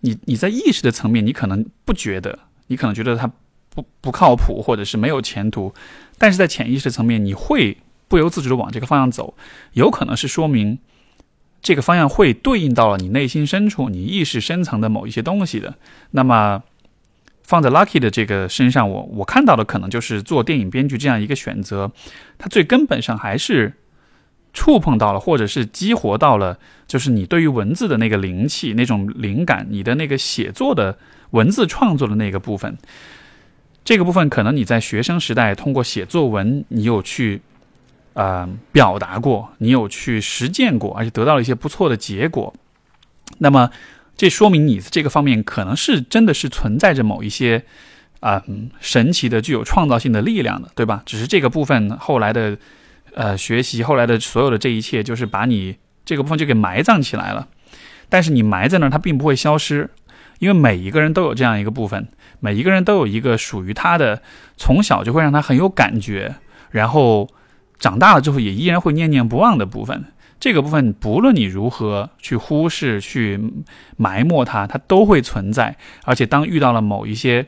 [0.00, 3.30] 你你在意识的层面，你可能不觉得，你可能觉得它
[3.68, 5.74] 不不靠谱，或者是没有前途，
[6.18, 7.76] 但是在潜意识层面，你会
[8.06, 9.34] 不由自主的往这个方向走，
[9.72, 10.78] 有可能是说明
[11.60, 15.74] 这个方向会对应到了你内心深处、你意识深层的某一些东西的。
[16.12, 16.62] 那么
[17.42, 21.90] 放在 Lucky 的这个身上，我我看到的可能就是做电影编剧这样一个选择，
[22.38, 23.74] 它最根本上还是。
[24.52, 30.98] 触碰到了，或者是激活到了，就是你对于文字的那个灵气、那种灵感，你的那个写作的
[31.30, 32.76] 文字创作的那个部分。
[33.82, 37.40] 这个部分可能你在学生时代通过写作文，你有去
[38.12, 42.54] 呃表达过，你有去实践过，而且得到了一些不错的结果。
[43.38, 43.70] 那么
[44.16, 47.64] 这说明你这个方面可能是真的是存在着某一些
[48.20, 48.42] 啊
[48.80, 51.02] 神奇的、具有创造性的力量的，对吧？
[51.06, 52.58] 只是这个部分后来的。
[53.14, 57.46] 呃，学习后来的所有的这一切，就是把你这个部分就给埋葬起来了。
[58.08, 59.90] 但是你埋在那儿，它并不会消失，
[60.38, 62.08] 因为每一个人都有这样一个部分，
[62.40, 64.22] 每一个人都有一个属于他的，
[64.56, 66.36] 从小就会让他很有感觉，
[66.70, 67.28] 然后
[67.78, 70.04] 长大了之后也依然会念念不忘的部分。
[70.40, 73.38] 这个部分，不论你如何去忽视、去
[73.96, 75.76] 埋没它，它都会存在。
[76.04, 77.46] 而且当遇到了某一些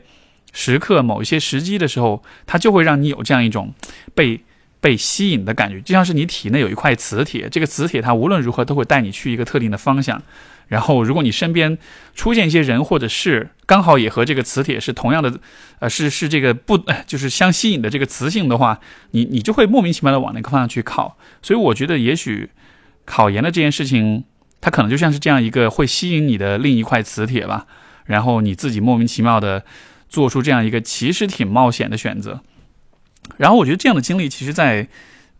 [0.53, 3.73] 时刻、某一些时机的时候，它就会让你有这样一种
[4.13, 4.41] 被。
[4.85, 10.21] 被吸引的感觉，就像是你体内有一块磁铁，这个磁铁它无论如何都会带你去一个特定的方向。
[10.67, 11.75] 然后，如果你身边
[12.13, 15.39] 出现一些人或者是刚好也和这个磁铁是同样的，
[15.79, 21.17] 呃，是是这个不就是相吸引的这个磁性的话，你你就会莫名其妙的往那个方向去靠。
[21.41, 22.51] 所以，我觉得也许
[23.05, 24.23] 考研的这件事情，
[24.61, 27.65] 它可能就像是这样一个会吸引你的另一块磁铁吧。
[28.05, 29.65] 然后你自己莫名其妙的
[30.07, 32.41] 做出这样一个其实挺冒险的选择。
[33.37, 34.87] 然后我觉得这样的经历，其实，在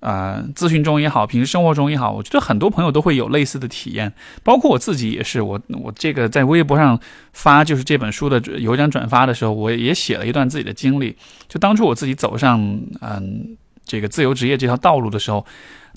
[0.02, 5.42] 呃咨询中也好，平时生活中也好，我觉得很多朋友都会有类似的体验，包括我自己也是。
[5.42, 7.00] 我我这个在微博上
[7.34, 11.16] 发就是这本书的有奖转发的时候，我也写了一段自己的经历。
[11.48, 12.60] 就当初我自己走上
[13.02, 15.46] 嗯这个自由职业这条道路的时候，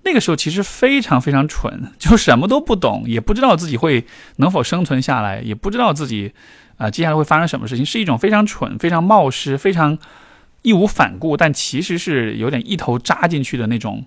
[0.04, 4.04] 那个时候其实非常非常蠢， 就什么都不懂，也不知道自己会
[4.36, 6.32] 能否生存下来，也不知道自己
[6.76, 9.98] 啊接下来会发生什么事情，是一种非常蠢、非常冒失、非常。
[10.68, 14.04] 义无反顾，但其实是有点一头扎进去的那种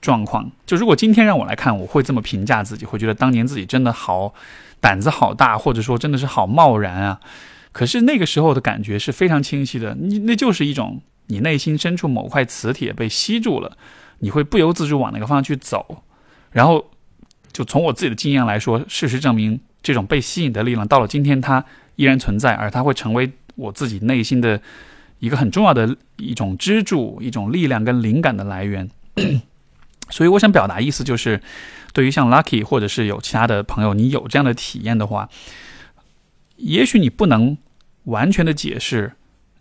[0.00, 0.50] 状况。
[0.64, 4.32] 就如果今天让我来看，我会这么评价自己，会觉得当年自己真的好
[4.80, 7.20] 胆子好大，或者说真的是好贸然啊。
[7.72, 13.76] 可是那个时候的感觉是非常清晰的，你那就是一种你内心深处某块磁铁被吸住了，
[14.20, 16.02] 你会不由自主往那个方向去走。
[16.52, 16.90] 然后，
[17.52, 21.64] 就从我自己的经验来说，事实证明，这种被吸引的力量到了今天，它
[21.96, 24.60] 依然存在，而它会成为我自己内心的。
[25.18, 28.88] 一个很重要的一种支柱、一种力量跟灵感的来源，
[30.10, 31.40] 所以我想表达意思就是，
[31.92, 35.28] 对于像 Lucky 或者是有其他的朋友，你有这样的体验的话，
[36.56, 37.58] 也许你不能
[38.04, 39.14] 完全的解释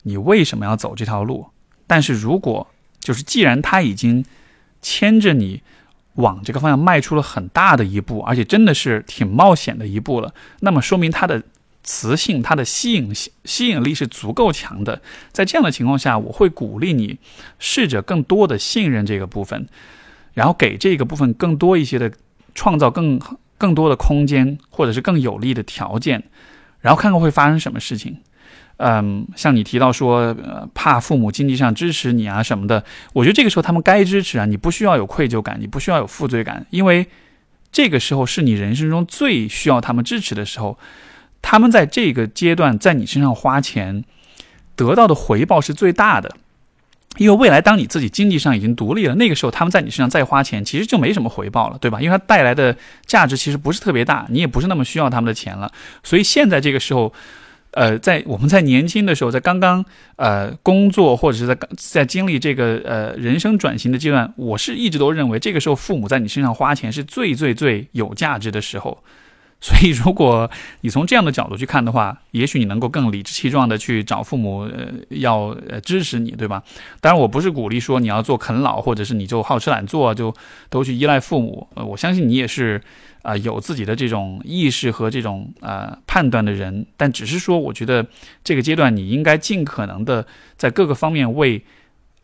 [0.03, 1.47] 你为什么要走这条路，
[1.87, 2.67] 但是如果
[2.99, 4.23] 就是既然他已经
[4.81, 5.61] 牵着你
[6.15, 11.41] 往这个方向迈出了很大的一步，而且真的是挺冒险的一步了，那么说明他的。
[11.87, 15.01] 磁性，它的吸引吸引力是足够强的。
[15.31, 17.17] 在这样的情况下，我会鼓励你
[17.59, 19.65] 试着更多的信任这个部分，
[20.33, 22.11] 然后给这个部分更多一些的
[22.53, 23.17] 创造更
[23.57, 26.21] 更多的空间，或者是更有利的条件，
[26.81, 28.17] 然后看看会发生什么事情。
[28.79, 30.35] 嗯，像你提到说，
[30.73, 37.07] 怕父母经济上支持你啊什么的，我觉得这个时候他们该支持啊，你不需要有愧疚感，你不需要有负罪感，因为
[37.71, 40.77] 这个时候是你人生中最需要他们支持的时候。
[41.41, 44.03] 他们在这个阶段在你身上花钱，
[44.75, 46.35] 得到的回报是最大的，
[47.17, 52.01] 因为未来当你自己经济上已经独立了，那个时候他们在你身上再花钱，其实就没什么回报了，对吧？
[52.01, 55.71] 因为它带来的价值其实不是特别大，你也不是那么需要他们的钱了。
[56.03, 57.13] 所以现在这个时候，
[57.71, 59.83] 呃，在我们在年轻的时候，在刚刚
[60.17, 69.01] 呃工作或者是在在经历这个呃人生转型的阶段，我是一直都认为这个时候父母在你身上花钱是最最最有价值的时候。
[69.59, 70.49] 所以，如果
[70.81, 76.61] 你从这样的角度去看的话，也许你能够更理直气壮的去找父母，呃，要呃支持你，对吧？
[77.01, 80.31] 当然，我不是鼓励说你要做啃老，或者是你就好吃懒做，就
[80.69, 81.67] 都去依赖父母。
[81.73, 82.79] 呃，我相信你也是
[83.23, 86.85] 啊，有自己的这种意识和这种呃判断的人。
[86.95, 88.05] 但只是说，我觉得
[88.43, 91.65] 这个阶段你应该尽可能的在各个方面为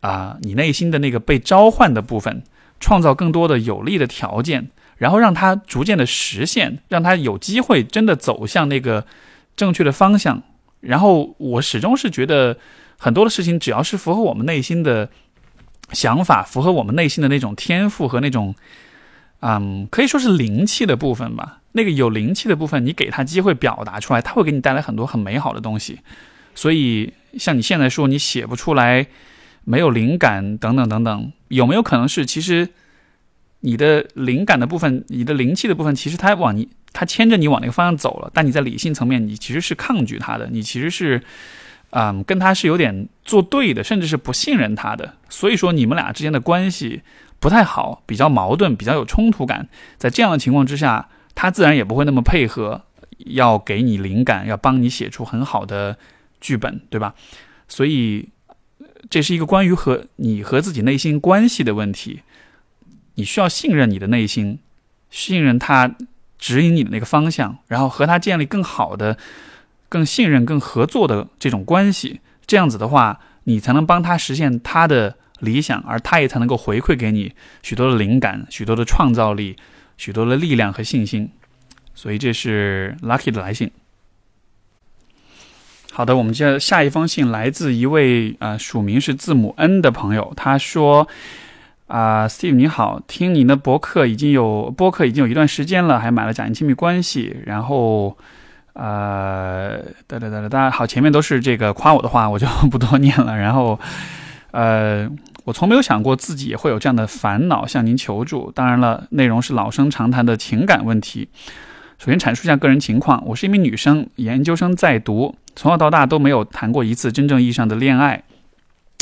[0.00, 2.44] 啊你内心的那个被召唤的部分
[2.78, 4.70] 创造更多的有利的条件。
[4.96, 9.04] 然后让它逐渐的实现，让它有机会真的走向那个
[9.56, 10.42] 正确的方向。
[10.80, 12.58] 然后我始终是觉得，
[12.98, 15.08] 很多的事情只要是符合我们内心的
[15.92, 18.54] 想法，符合我们内心的那种天赋和那种，
[19.40, 21.60] 嗯，可以说是灵气的部分吧。
[21.72, 25.98] 那个有灵气的部分，你给他机会表达出来，他会给你带来很多很美好的东西。
[26.54, 29.06] 所以，像你现在说你写不出来，
[29.64, 32.68] 没有灵感等等等等，有没有可能是其实
[33.64, 41.22] 你的灵感的部分，你的灵气的部分，其实它往你，它牵着你往那个方向走了，但你在理性层面，你其实是抗拒它的，你其实是，
[41.90, 45.14] 嗯，跟他是有点作对的，甚至是不信任他的。
[45.30, 47.02] 所以说，你们俩之间的关系
[47.40, 49.68] 不太好，比较矛盾，比较有冲突感。
[49.96, 52.82] 在这样的情况之下，他自然也不会那么配合，
[53.18, 55.96] 要给你灵感，要帮你写出很好的。
[56.40, 57.14] 剧本对吧？
[57.68, 58.28] 所以
[59.08, 62.20] 这是一个关于和你和自己内心关系的问题。
[63.14, 64.58] 你需要信任你的内心，
[65.10, 65.94] 信任他
[66.38, 69.16] 指引你的那个方向，然后和他建立更好的、
[69.88, 72.20] 更信任、更合作的这种关系。
[72.46, 79.56] 这样子的话，你才能帮他实现他的理想，而他也才能够回馈给你许多的灵感、许多的创造力、
[79.96, 81.30] 许多的力量和信心。
[81.94, 83.70] 所以这是 Lucky 的来信。
[85.92, 91.06] 好的，我们接下一封信来自一位呃署名是字母 N 的朋友，他说
[91.86, 98.16] ：“啊，Steve 你好，听您的博客已经有播客已经有一段时间了，还买了《假定亲密关系》，然后
[98.72, 103.36] 呃，哒哒哒哒哒，好，前面都是这个夸我的话，我就不多念了。
[103.38, 103.78] 然后
[104.52, 105.08] 呃，
[105.44, 108.50] 我从没有想过自己也会有这样的烦恼，向您求助。
[108.54, 111.28] 当然了，内容是老生常谈的情感问题。
[111.98, 118.24] 首先阐述一下个人情况，我是一名女生，研究生在读。”从小到大都没有谈过一次真正意义上的恋爱，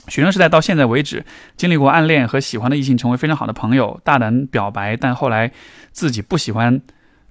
[0.08, 1.24] 学生时代到现在为止，
[1.56, 5.52] 经历过暗恋和喜欢的异性成为非常好的朋友，大胆表白，但后来
[5.92, 6.80] 自己不喜欢。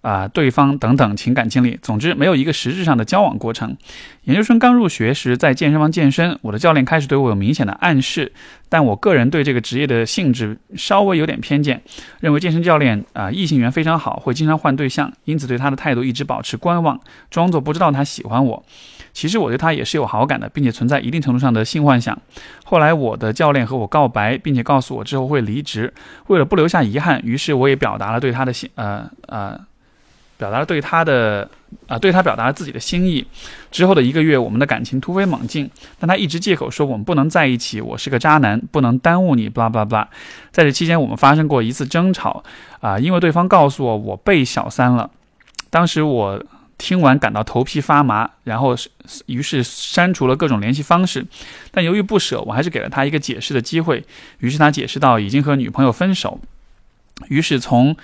[0.02, 3.78] 啊，对方等等情感经历，总之没有一个实质上的交往过程。
[4.24, 8.32] 研究生刚入学时在健身房健身，我的教练开始对我有明显的暗示，
[8.68, 11.82] 但我个人对这个职业的性质稍微有点偏见，
[12.20, 17.00] 认为健身教练啊异性缘非常好，会经常换对象，因此对他的态度一直保持观望，
[17.30, 18.64] 装作不知道他喜欢我。
[19.14, 22.18] 其实我对他也是有好感的，并且存在一定程度上的性幻想。
[22.64, 25.94] 后来我的教练和我告白，并且告诉我之后会离职，
[26.28, 29.60] 为了不留下遗憾，于是我也表达了对他的心呃呃。
[30.42, 31.48] 表达了对他的
[31.86, 33.24] 啊，对他表达了自己的心意。
[33.70, 35.70] 之后的一个月，我们的感情突飞猛进，
[36.00, 39.48] 但他一直借口说我们不能在一起，我是个渣男，不能耽误你。
[39.48, 40.10] 巴拉巴拉巴拉。
[40.52, 42.44] 在这期间，我们发生过一次争吵
[42.80, 45.12] 啊，因为对方告诉我我被小三了。
[45.70, 46.44] 当时我
[46.80, 48.76] 听完感到头皮发麻，然后
[49.28, 51.24] 于是删除了各种联系方式。
[51.70, 54.04] 但由于不舍，我还是给了他一个解释的机会。
[54.40, 56.40] 于是他解释到已经和女朋友分手。
[57.28, 57.96] 于是从。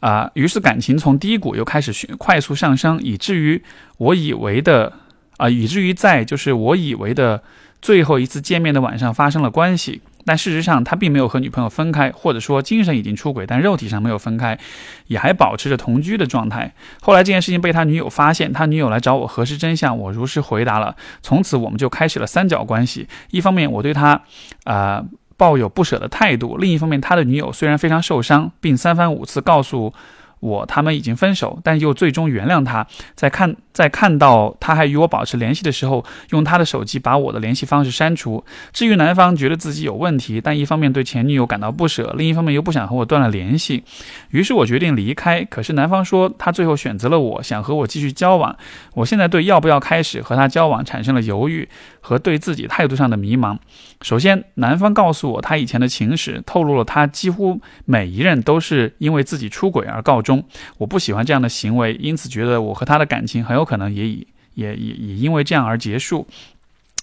[0.00, 3.62] 啊，于是感情从低谷又开始快速上升，以至于
[3.96, 4.92] 我以为的
[5.38, 7.42] 啊，以至于在就是我以为的
[7.80, 14.58] 最后一次见面的晚上发生了关系，但事实上他并没有和女朋友分开，或者说精神已经出轨，但肉体上没有分开，
[15.06, 16.72] 也还保持着同居的状态。
[17.00, 23.08] 后来这件事情被他女友发现，他女友来找我核实真相，我如实回答了，从此我们就开始了三角关系。
[23.30, 24.20] 一方面我对他，
[24.64, 25.02] 啊。
[25.36, 26.56] 抱有不舍的态度。
[26.56, 29.92] 另一方面，他的女友虽然非常受伤，并三番五次告诉。
[30.38, 32.86] 我他们已经分手，但又最终原谅他。
[33.14, 38.44] 在看在看到他还与我保持联系的时候，用他的手机把我的联系方式删除。
[38.70, 43.82] 至于男方觉得自己有问题，但一方面对前女友感到不舍，另一方面又不想和我断了联系，
[44.28, 45.42] 于是我决定离开。
[45.42, 48.54] 可是男方说他最后选择了我，想和我继续交往。
[48.92, 51.66] 我现在对要不要开始和他交往产生了犹豫
[52.06, 53.58] 和对自己态度上的迷茫。
[54.00, 60.22] 首先，男方告诉我他以前的情史，透露了他几乎每一任都是因为自己出轨而告。
[60.22, 60.44] 终，
[60.78, 66.28] 我不喜欢这样的行为，因此觉得我和他的感情很有可能也以也也也因为这样而结束。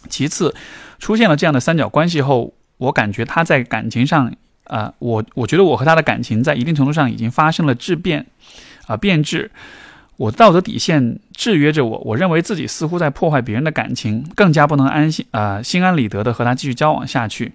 [0.07, 0.55] 其次，
[0.99, 4.33] 出现了这样的三角关系后，我感觉他在感情上，
[4.63, 8.25] 啊，我我觉得我和他的感情在一定程度上已经发生了质变，
[8.87, 9.51] 啊，变质。
[10.17, 17.53] 我道德底线制约着我，我认为自己似乎在破坏别人的感情，更加不能安心啊，心安理得的和他继续交往下去。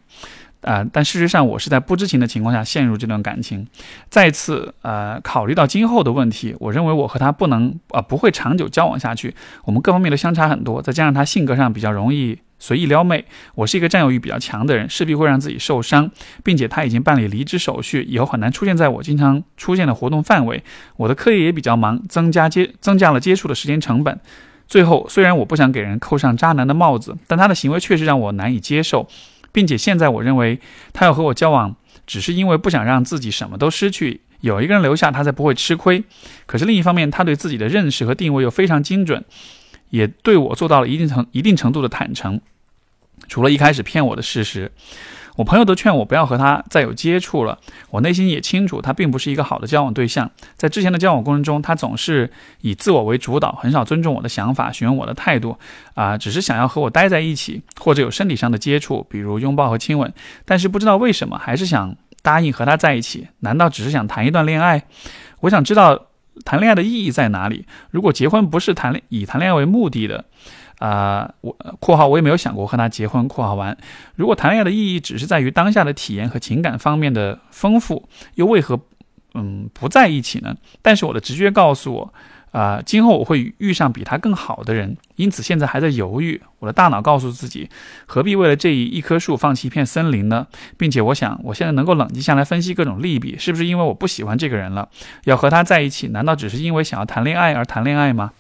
[0.62, 0.84] 啊！
[0.92, 3.66] 但事实上，我是在不知情的情况下陷入这段感情。
[4.08, 9.34] 再次，呃，考虑到今后的问题，我认为我和他不能，呃，不会长久交往下去。
[9.64, 16.10] 我们各方面都相差很多，再加上他性格上比较容易随意撩妹，我是一个占有欲比较强的人，势必会让自己受伤，
[16.42, 20.64] 并且他已经办理离职手续，以后很难出现在我经常出现的活动范围。
[20.96, 24.18] 我的课业也比较忙，增加接增加了接触的时间成本。
[24.66, 29.08] 最后，虽然我不想给人扣上渣男的帽子，但他的行为确实让我难以接受。
[29.58, 30.60] 并且现在我认为
[30.92, 31.74] 他要和我交往，
[32.06, 36.04] 只是因为不想让自己什么都失去，有一个人留下他才不会吃亏。
[36.46, 39.24] 可是另一方面，他对自己的认识和定位又非常精准，
[39.90, 42.40] 也对我做到了一定程一定程度的坦诚。
[43.26, 44.70] 除了一开始骗我的事实，
[45.38, 47.56] 我朋友都劝我不要和他再有接触了。
[47.90, 50.28] 我内心也清楚，他并不是一个好的交往对象。
[50.56, 52.28] 在之前的交往过程中，他总是
[52.62, 55.56] 以自我为主导，很少尊重我的想法，询问我的态度，
[55.94, 60.12] 啊，只是想要和我待在一起，或者有身体上的接触，比如拥抱和亲吻。
[60.44, 63.28] 但是不知道为什么，还是想答应和他在一起。
[63.38, 64.82] 难道只是想谈一段恋爱？
[65.42, 66.06] 我想知道
[66.44, 67.64] 谈恋爱的意义在哪里？
[67.92, 70.24] 如果结婚不是谈恋以谈恋爱为目的的？
[70.78, 73.76] 啊，我（括号）我也没有想过和他结婚（括号完）。
[74.16, 78.80] 如果谈恋爱的意义只是在于当下的体验和情感方面的丰富，又为何
[79.34, 80.56] 嗯不在一起呢？
[80.80, 82.14] 但是我的直觉告诉我，
[82.52, 86.40] 啊，今后我会遇上比他更好的人，因此现在还在犹豫。
[86.60, 87.68] 我的大脑告诉自己，
[88.06, 90.46] 何必为了这一一棵树放弃一片森林呢？
[90.76, 94.88] 并且我想，我现在能够冷静下来分析各种利弊，是不是因为我不喜欢这个人了，
[95.24, 96.08] 要和他在一起？
[96.08, 98.32] 难道只是因为想要谈恋爱而谈恋爱吗？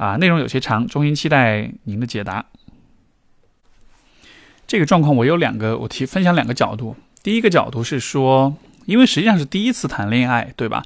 [0.00, 2.46] 啊，内容有些长，衷心期待您的解答。
[4.66, 6.96] 这个状况我有两个，我提分享两个角度。
[7.22, 8.56] 第一个角度是说，
[8.90, 10.82] 因为实际上是第一次谈恋爱，对吧？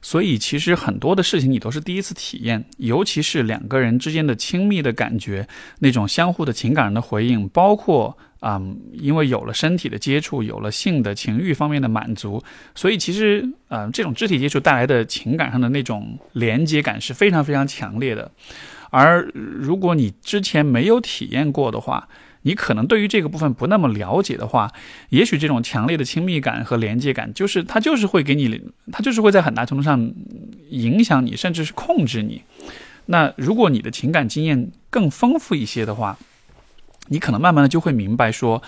[0.00, 5.48] 所以其实很多的事情你都是第一次体验，尤其是两个人之间的亲密的感觉，
[5.80, 8.16] 那种相互的情感的回应，包括。
[8.40, 12.40] 啊，因为有了身体的接触，有了性的情欲方面的满足，
[12.72, 18.30] 所以其实，呃，这种肢体接触带来的情感上的那种连接感是非常非常强烈的。
[18.90, 22.08] 而如果你之前没有体验过的话，
[22.48, 24.72] 你可能对于这个部分不那么了解的话，
[25.10, 28.58] 也许这种强烈的亲密感和连接感，就是它就是会给你，
[28.90, 30.10] 它就是会在很大程度上
[30.70, 32.42] 影响你，甚至是控制你。
[33.04, 36.18] 那如果你的情感经验更丰富一些的话，
[37.08, 38.62] 你可能慢慢的就会明白说，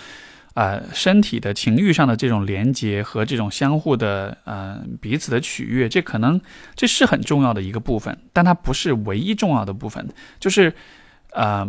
[0.53, 6.39] 呃，身体的情欲上的这种连接和这种相互的呃彼此的取悦，这可能
[6.77, 10.07] 这是很重要的一个部分，但它不是唯一重要的部分。
[10.39, 10.75] 就是，
[11.33, 11.67] 呃，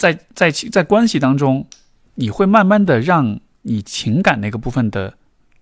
[0.00, 1.66] 在在在关系当中，
[2.14, 5.12] 你会慢慢的让你情感那个部分的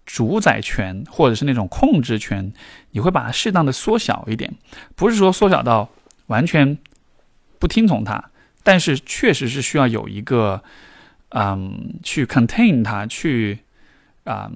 [0.07, 2.53] 主宰权或者是那种控制权，
[2.93, 4.55] 你会把它适当的缩小一点，
[4.95, 5.91] 不是说缩小到
[6.29, 6.79] 完全
[7.59, 8.31] 不听从他。
[8.63, 10.63] 但是确实是需要有一个，
[11.31, 13.59] 嗯，去 contain 它，去
[14.23, 14.53] 啊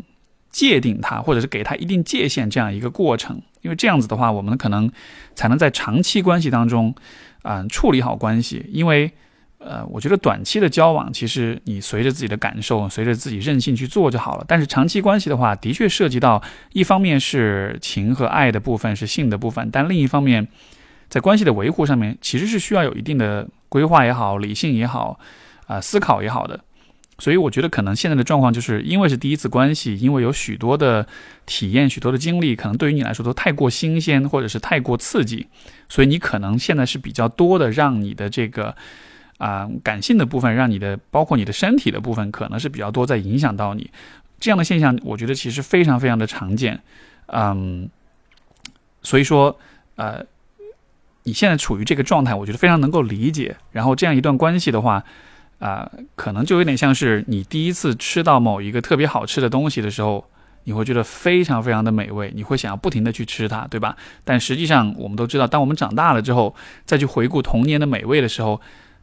[0.48, 3.42] 界定它，或者是给它一定界限这样一个过程。
[3.62, 4.88] 因为这样子的话，我们可能
[5.34, 6.94] 才能在长期关系当中，
[7.42, 8.64] 啊处理好关系。
[8.70, 9.10] 因为
[9.64, 14.44] 呃，我觉得短期的交往，其实你随着自己的感受，随着自己任性去做就好了。
[14.46, 16.42] 但是长期关系的话，的确涉及到
[16.72, 20.46] 一方面是情和爱的部分，是性的部分，但另一方面，
[21.08, 23.48] 在关系的维护上面，其实是需要有一定的。
[23.72, 25.18] 规划也好，理性也好，
[25.66, 26.60] 啊，思考也好的，
[27.16, 31.06] 所以我觉得可能现在的状况就是因为是第一次关系，因为有许多的
[31.46, 35.46] 体验、许多的经历，可能对于你来说都太过新鲜，或者是太过刺激，
[35.88, 38.76] 所以你可能现在是比较多的让你的这个
[39.44, 43.90] 啊感性的部分，让你的包括你的身体的部分，可能是比较多在影响到你
[44.38, 46.80] 这样的现象，我觉得其实非常非常的常见，
[47.26, 47.88] 嗯，
[49.02, 49.58] 所以说
[49.96, 50.24] 呃。
[51.24, 53.54] 你现在处于这个状态，我觉得非常能够理解。
[53.70, 55.04] 然后这样一段关系的话，
[55.60, 60.28] 啊，可能就有点像是你第一次吃到某一个特别好吃的东西的时候，
[60.64, 63.96] 你会觉得非常非常的美味，你会想要不停的去吃它，对吧？
[64.24, 68.60] 但实际上，我们都知道，当我们长大了之后，再去回顾童年的美味的时候，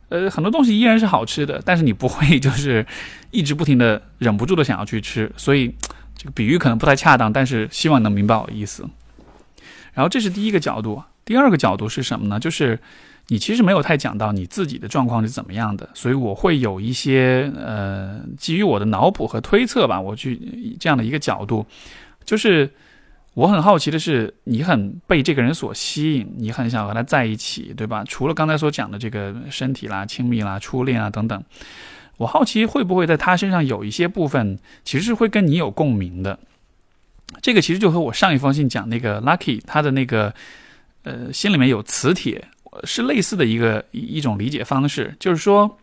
[0.09, 2.85] 呃，很多东西依然是好吃的，但是你不会 就是
[3.31, 5.31] 一直不停的忍不住的想要去吃。
[5.37, 5.73] 所以
[6.15, 8.85] 这个比喻可能不太恰当，但是希望能明白我的意思。
[9.93, 11.01] 然后这是第一个角度。
[11.25, 12.39] 第二个角度是什么呢？
[12.39, 12.79] 就是
[13.27, 21.63] 你其实没有太讲到你自己的状况是怎么样的，所以我会有一些呃，基于我的脑补和推测吧，我去这样的一个角度，
[22.25, 22.67] 就是
[23.39, 28.03] 我很好奇的是，你很被这个人所吸引，你很想和他在一起，对吧？
[28.05, 31.41] 除了刚才所讲的这个身体啦、亲密啦、初恋啊等等，
[32.17, 36.37] 我好奇会不会在他身上有一些部分其实是会跟你有共鸣的。
[37.41, 40.33] 这个其实就和我上一封信讲那个 Lucky 他的那个。
[41.03, 42.45] 呃，心里面有磁铁，
[42.83, 45.79] 是类似的一个一种理解方式，就是说，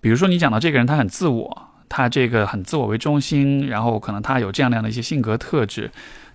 [0.00, 5.88] 比如说你讲到这个人，他很自我，他这个很自我为中心，然后可能他有这样那样的一些性格特质，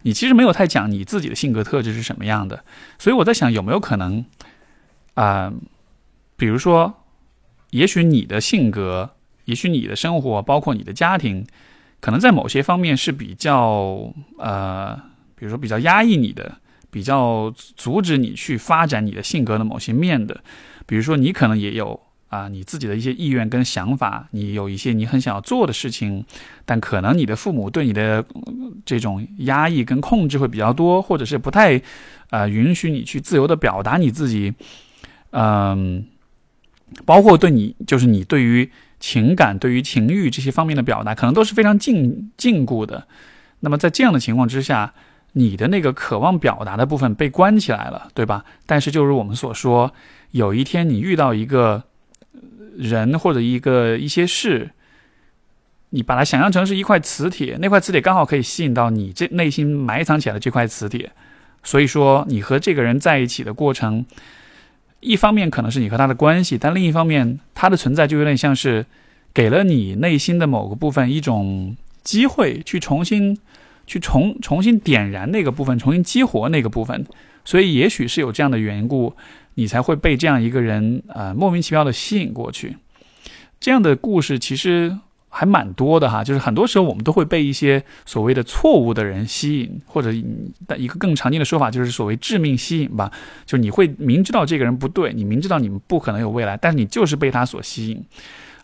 [0.04, 2.64] 你其实没有太讲你自己的性格特质是什么样的，
[2.98, 4.24] 所以我在想有没有可能，
[5.16, 5.52] 啊，
[6.38, 7.04] 比如说，
[7.72, 9.10] 也许你的性格，
[9.44, 11.46] 也许你的生活，包括你的家庭，
[12.00, 14.96] 可能在某些方面是比较呃，
[15.36, 16.60] 比如说比较压抑你的。
[16.92, 20.42] 比较阻止你去发展你的性格的某些面的，
[20.88, 26.24] 比如说你可能也有啊你自己的一些意愿跟想法，你有一些你很想要做的事情，
[26.66, 28.24] 但可能你的父母对你的
[28.86, 31.82] 这种压抑跟控制会比较多，或者是不太
[32.30, 34.54] 啊允许你去自由的表达你自己，
[35.32, 36.06] 嗯，
[37.06, 38.70] 包括对你就是你对于
[39.00, 43.08] 情感、对于情欲这些方面的表达，可能都是非常禁禁锢的。
[43.62, 44.94] 那么在这样的情况之下，
[45.34, 48.46] 你的那个渴望表达的部分被关起来了，对吧？
[48.66, 49.94] 但是就如我们所说，
[50.32, 51.84] 有一天你遇到一个
[52.80, 54.72] 人或者一个一些事，
[55.90, 61.12] 你把它想象成是一块磁铁，那块磁铁刚好可以吸引到你这内心埋藏起来的这块磁铁。
[61.64, 64.06] 所以说，你和这个人在一起的过程，
[65.02, 68.86] 一方面可能是你和他的关系，但另一方面，他的存在就有点像是
[69.34, 73.38] 给了你内心的某个部分一种机会，去重新。
[73.90, 77.04] 去重重新点燃那个部分，重新激活那个部分，
[77.44, 79.16] 所以也许是有这样的缘故，
[79.60, 82.78] 你才会被这样一个人呃莫名其妙的吸引过去。
[83.60, 84.98] 这样的故事其实
[85.28, 90.14] 还蛮多的哈，就是很多时候我们都会被一些所谓的错误的人吸引，或者
[90.78, 93.12] 一个更常见的说法就是所谓致命吸引吧，
[93.46, 98.02] 就你会明知道这个人不对，你明知道你们不可能有未来，但是你就是被他所吸引。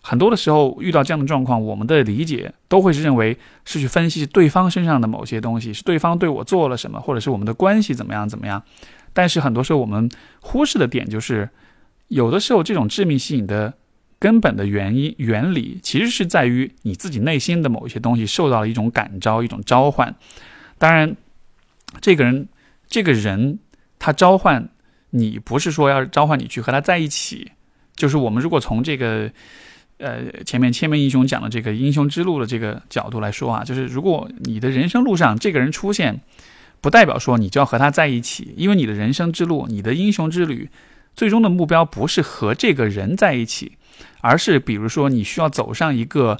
[0.08, 8.62] 很多的时候遇到这样的状况，我们的理解都会是认为是去分析对方身上的某些东西，是对方对我做了什么，或者是我们的关系怎么样怎么样。
[9.12, 10.08] 但是很多时候我们
[10.40, 11.50] 忽视的点就是，
[12.06, 13.74] 有的时候这种致命吸引的
[14.20, 20.14] 根本的原因原理，其实是在于你自己内心的某一些东西受到了一种感召，一种召唤。
[20.78, 21.16] 当然，
[22.00, 22.46] 这个人
[22.86, 23.58] 这个人
[23.98, 24.68] 他召唤
[25.10, 27.50] 你，不是说要召唤你去和他在一起，
[27.96, 29.32] 就是我们如果从这个。
[29.98, 36.20] 呃，前面千面英雄讲的这个英雄之路的这个角度来说啊，就是如果你的人生路上这个人出现，
[36.80, 40.68] 不代表说你就要和他在一起，因为你的人生之路、你的英雄之旅，
[41.14, 43.72] 最终的目标不是和这个人在一起，
[44.20, 46.38] 而是比如说你需要走上一个，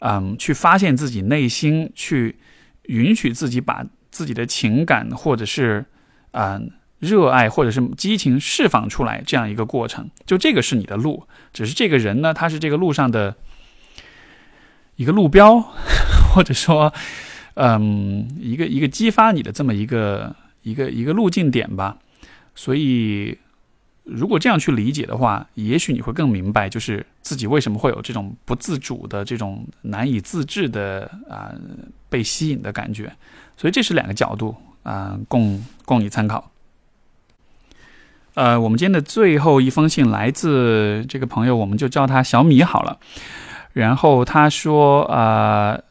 [0.00, 2.36] 嗯，去发现自己内心，去
[2.84, 5.86] 允许自己把自己的情感或者是，
[6.32, 6.70] 嗯。
[6.98, 11.22] 热爱或者是激情释放出来这样一个过程，就这个是你的路，
[11.52, 13.36] 只是这个人呢，他是这个路上的
[14.96, 15.60] 一个路标，
[16.34, 16.92] 或者说，
[17.54, 21.96] 嗯，一个一个激发你的这么一个一个一个路径点吧。
[22.56, 23.38] 所以，
[24.02, 31.54] 如果这样去理解的话，也许你会更明白，就是自己为什么会有这种不自主的这种难以自制的啊
[32.08, 33.04] 被吸引的感觉。
[33.56, 36.50] 所以，这是两个角度啊，供供你参考。
[38.38, 42.96] 呃，我们今天的最后一封信来自这个朋友，我们就叫他小米好了。
[43.72, 45.82] 然后他说，呃，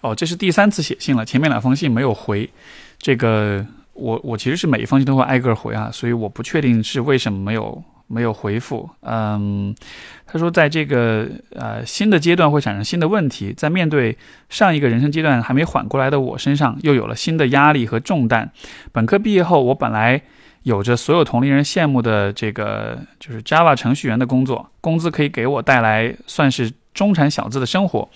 [0.00, 2.50] 哦，这是第三次写信了，前面两封信没有回。
[2.98, 8.90] 这个我我其实是每一封信都会挨个回啊，所以我不确定是为什么没有没有回复。
[9.02, 9.72] 嗯，
[10.26, 18.50] 他说，在这个呃新的阶段会产生新的问题，在面对上一个人生阶段还没缓过来的我身上，又有了新的压力和重担。
[18.90, 20.20] 本科毕业后，我本来。
[20.64, 28.08] 有着所有同龄人羡慕的这个就是 Java 程序员的工作，工资可以给我带来算是中产小资的生活，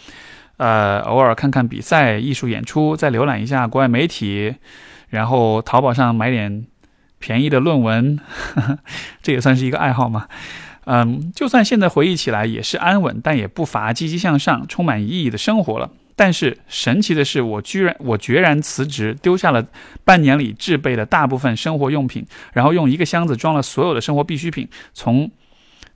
[0.57, 4.55] 呃，偶尔看看比赛、艺术演出，再浏览一下国外媒体，
[5.11, 6.65] 然后淘宝上买点
[7.19, 8.19] 便宜的论文，
[9.23, 10.27] 这也算是一个爱好嘛。
[10.85, 15.91] 嗯，就算现在回忆起来也是安稳，但也不乏积极向上、充满意义的生活了。
[16.19, 19.65] 但是神奇的是，我居然我决然辞职，丢下了
[20.03, 25.31] 半年里制备的大部分生活用品，然后用一个箱子装了所有的生活必需品，从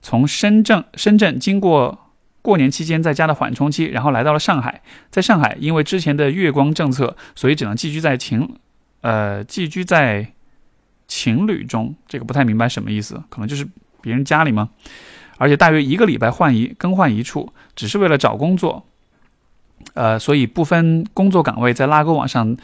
[0.01, 4.81] 从深圳深圳经过过年期间在家的缓冲期，然后来到了上海。
[5.11, 8.55] 在上海，因为之前的月光政策，所以只能寄居在情
[9.01, 10.31] 呃寄居在
[11.05, 11.93] 情侣中。
[12.07, 13.67] 这个不太明白什么意思，可能就是
[14.01, 14.69] 别人家里吗？
[15.37, 18.87] 而且大约一个礼拜换一更换一处，只是为了找工作。
[19.93, 22.55] 呃，所以不分工作岗位，在拉勾网上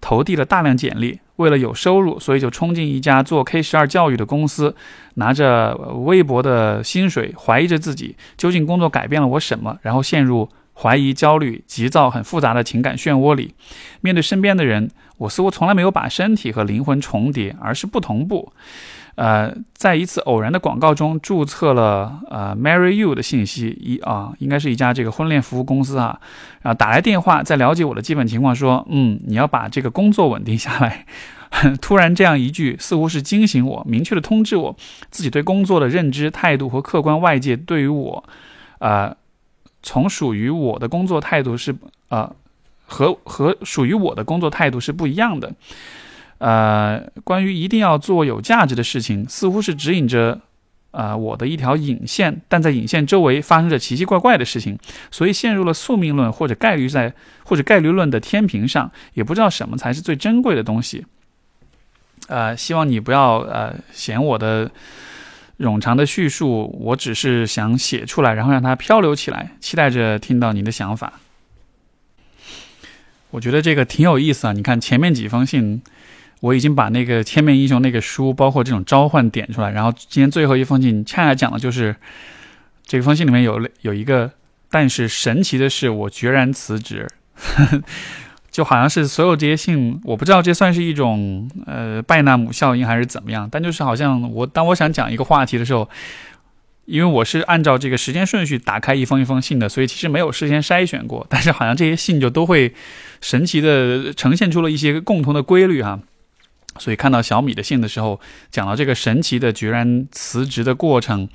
[0.00, 1.20] 投递了大量简历。
[1.36, 4.76] 为了有收入，所以就冲进一家做 K 十二教育的公司，
[5.14, 5.74] 拿着
[6.04, 13.54] 微薄的薪水，怀疑着自己究竟工作改变了我什么，然后陷入怀疑、焦虑、急躁、很复杂的情感漩涡里。
[14.02, 18.52] 面对身边的人，我似乎从来没有把身体和灵魂重叠，而是不同步。
[19.16, 26.18] 呃，在一次偶然的广告中注册了呃 Marry You 的信息，一啊，应该是一家这个婚恋服务公司啊，
[26.62, 31.06] 然后打来电话，在了解我的基本情况，说，嗯，你要把这个工作稳定下来。
[31.82, 34.76] 突然这样一句，似乎是惊醒我，明确的通知我
[35.10, 38.24] 自己对工作的认知态度和客观外界对于我，
[38.78, 39.16] 呃，
[39.82, 41.74] 从属于我的工作态度是
[42.08, 42.32] 呃
[42.86, 45.52] 和和属于我的工作态度是不一样的。
[46.40, 50.40] 呃，关于一定要做有价值的事情，似乎是指引着，
[50.90, 54.78] 呃，我的一条引线，但在引线周围发生着奇奇怪怪的事情，
[55.10, 57.12] 所以陷入了宿命论或者概率在
[57.44, 61.04] 或者概率论的天平上，也不知道什么才是最珍贵的东西。
[62.28, 64.70] 呃，希望你不要呃嫌我的
[65.58, 71.20] 冗长的叙述，我只是想写出来，然后让它漂流起来，期待着听到您的想法。
[73.32, 74.52] 我觉得这个挺有意思啊！
[74.52, 75.82] 你看前面几封信，
[76.40, 81.94] 我已经把那个《千面英雄》那个书，包括这种召唤点出来，然后今天最后一封信，恰恰讲的就是
[82.84, 84.30] 这封信里面有有一个，
[84.70, 87.06] 但是神奇的是，我决然辞职。
[88.50, 95.88] 就好像是所有这些信，我不知道这算是一种呃拜纳姆效应还是怎么样，但就是好像我当我想讲一个话题的时候，
[96.84, 102.74] 因为我是按照这个时间顺序打开一封一封信的，所以其实没有事先筛选过，但是好像这些信就都会
[103.20, 106.00] 神奇的呈现出了一些共同的规律哈。
[106.78, 111.28] 所以看到小米的信的时候，讲到这个神奇的决然辞职的过程。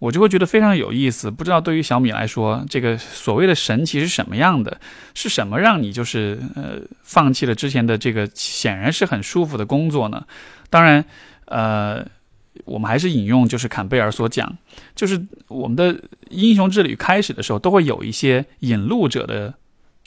[0.00, 4.80] 我就会觉得非常有意思，不知道对于小米来说，这个所谓的神奇是什么样的？
[5.12, 10.24] 是什么让你就是呃放弃了之前的这个显然是很舒服的工作呢？
[10.70, 11.04] 当然，
[11.44, 12.02] 呃，
[12.64, 14.56] 我们还是引用就是坎贝尔所讲，
[14.96, 15.94] 就是我们的
[16.30, 19.52] 英雄之旅开始的时候都会有一些引路者的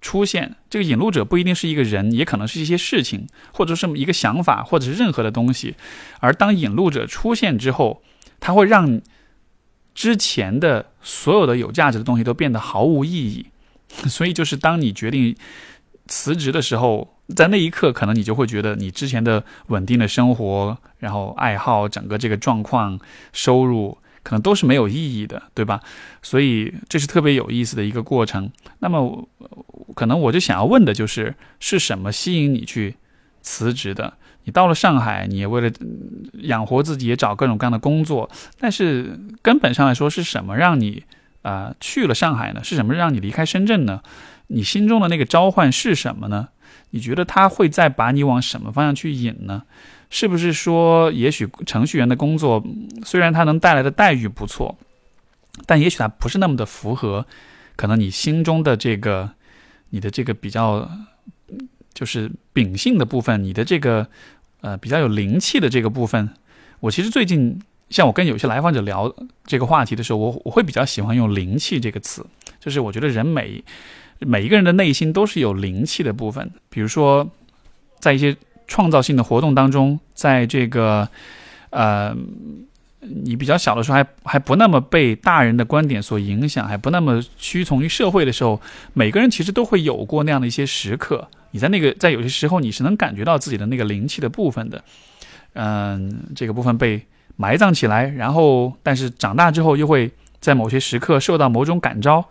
[0.04, 0.56] 出现。
[0.70, 5.74] 这个引路者不一定是一个人，也可能是一些事情，或者是一个想法，或者是任何的东西。
[6.20, 8.04] 而当引路者出现之后，
[8.40, 9.02] 他会让。
[9.96, 13.46] 之前的所有的有价值的东西都变得毫无意义，
[14.10, 15.36] 所以就是当你决定
[16.08, 23.00] 辞职的时候，在那一刻，可能你就会觉得你之前的稳定的生活，然后爱好，整个这个状况、
[23.34, 25.82] 收入，可能都是没有意义的，对吧？
[26.22, 28.50] 所以这是特别有意思的一个过程。
[28.80, 29.28] 那么，
[29.96, 32.96] 可能我就想要问的就是，是什么吸引你去
[33.42, 34.14] 辞职的？
[34.46, 35.72] 你到了上海，你也为了
[36.34, 38.30] 养活自己，也找各种各样的工作。
[38.60, 41.04] 但是根本上来说，是什么让你
[41.44, 42.64] 啊去了上海呢？
[42.64, 44.02] 是什么让你离开深圳呢？
[44.48, 46.50] 你心中的那个召唤是什么呢？
[46.90, 49.64] 你觉得他会再把你往什么方向去引呢？
[50.14, 52.64] 是不是说，也许程序员的工作
[53.04, 54.78] 虽然它能带来的待遇不错，
[55.66, 57.26] 但也许它不是那么的符合
[57.76, 59.32] 可能你心中的这个
[59.90, 60.88] 你的这个比较。
[61.94, 64.08] 就是秉性的部分，你的这个
[64.62, 66.28] 呃比较有灵气的这个部分，
[66.80, 67.62] 我其实最近
[67.92, 69.14] 像我跟有些来访者聊
[69.46, 72.26] 这个话题的时候，我我会比较喜欢用“灵气”这个词，
[72.60, 73.64] 就是我觉得人每
[74.18, 77.30] 每一个人的内心都是有灵气的部分，比如说
[78.00, 78.36] 在一些
[78.68, 81.08] 创造性的活动当中，在这个
[81.70, 82.16] 呃。
[83.26, 88.62] 你比较小的时候还还不那么被大人的观点所影响，还不那么屈从于社会的时候，
[88.94, 91.28] 每个人其实都会有过那样的一些时刻。
[91.52, 94.82] 你在那个在有些时候你是能感觉到自己的那个灵气的部分的，
[95.52, 97.06] 嗯，这个部分被
[97.36, 100.10] 埋葬起来，然后但是长大之后又会
[100.40, 102.24] 在某些时刻受到某种感召。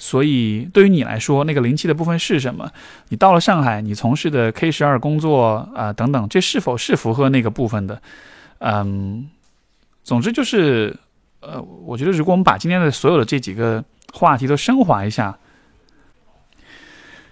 [0.00, 2.68] 所以对于你来说，那个灵气的部分是什么？
[3.10, 8.02] 你到了上海，你从事的 K 十二工作啊等等，这是否是符合那个部分的？
[8.58, 9.28] 嗯。
[10.02, 10.96] 总之就是，
[11.40, 15.38] 呃，我觉得如果我们把今天的所有的这几个话题都升华一下，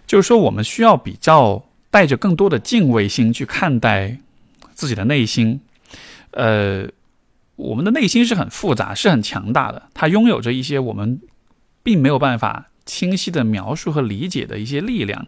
[0.06, 4.18] 就是说我们需要比较带着更多的敬畏心去看待
[4.74, 5.60] 自己的内心。
[6.32, 6.86] 呃，
[7.56, 11.20] 我们的内心是很复杂、是很强大的，它拥有着一些我们
[11.88, 15.26] 并没有办法清晰的描述和理解的一些力量。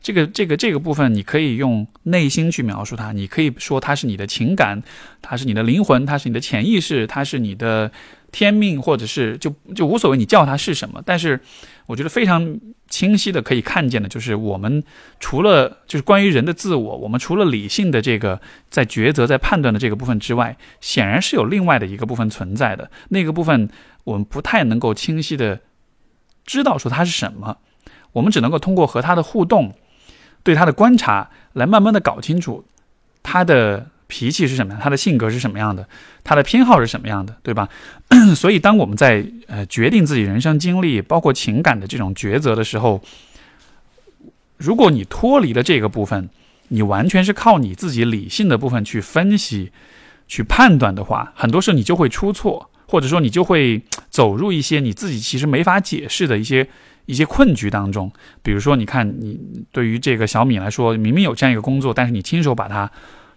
[0.00, 4.80] 这个这个这个部分，你可以用内心去描述它，你可以说它是你的情感，
[5.20, 7.90] 它是你的灵魂，它是你的潜意识，它是你的
[8.30, 11.02] 天命，或者是就就无所谓，你叫它是什么。
[11.04, 11.40] 但是，
[11.86, 12.56] 我觉得非常
[12.88, 14.84] 清晰的可以看见的，就是我们
[15.18, 18.40] 除了就是关于人的自我，我们除了理性的这个
[18.70, 22.88] 在抉择、在判断的这个部分之外，显然是有另外的一个部分存在的。
[23.08, 23.68] 那个部分
[24.04, 25.60] 我们不太能够清晰的
[26.46, 27.58] 知道说它是什么，
[28.12, 29.74] 我们只能够通过和它的互动。
[30.42, 32.64] 对他的观察，来慢慢的搞清楚
[33.20, 35.88] 他的脾气是什么样，他的性格是什么样的，
[36.22, 37.68] 他的偏好是什么样的，对吧？
[38.36, 43.02] 所以，当我们在呃决定自己人生经历，包括情感的这种抉择的时候，
[44.56, 46.28] 如果你脱离了这个部分，
[46.68, 49.72] 你完全是靠你自己理性的部分去分析、
[50.28, 56.68] 去判断的话，很多时候你就会出错，或者说你就会走入一些你自己其实没法解释的一些。
[57.08, 58.10] 一些困局当中，
[58.42, 59.38] 比如说，你看，你
[59.70, 62.90] 对于这个小米来说，明明有这样一个工作，但是你亲手把它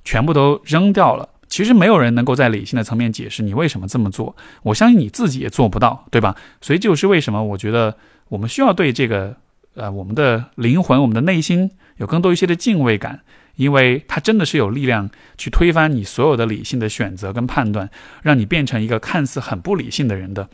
[0.04, 1.30] 全部都扔掉了。
[1.48, 4.36] 其实没有人能够在理性的层面解释你为什么这么做。
[4.64, 6.36] 我相信你自己也做不到，对吧？
[6.62, 7.96] 所以就是为什么我觉得
[8.30, 9.38] 我们需要对这个
[9.76, 13.22] 呃我们的灵魂、我们的内心有更多一些的敬畏感，
[13.60, 17.90] 因为它真的是有力量去推翻你所有的理性的选择跟判断，
[18.24, 20.50] 让你变成一个看似很不理性的人的。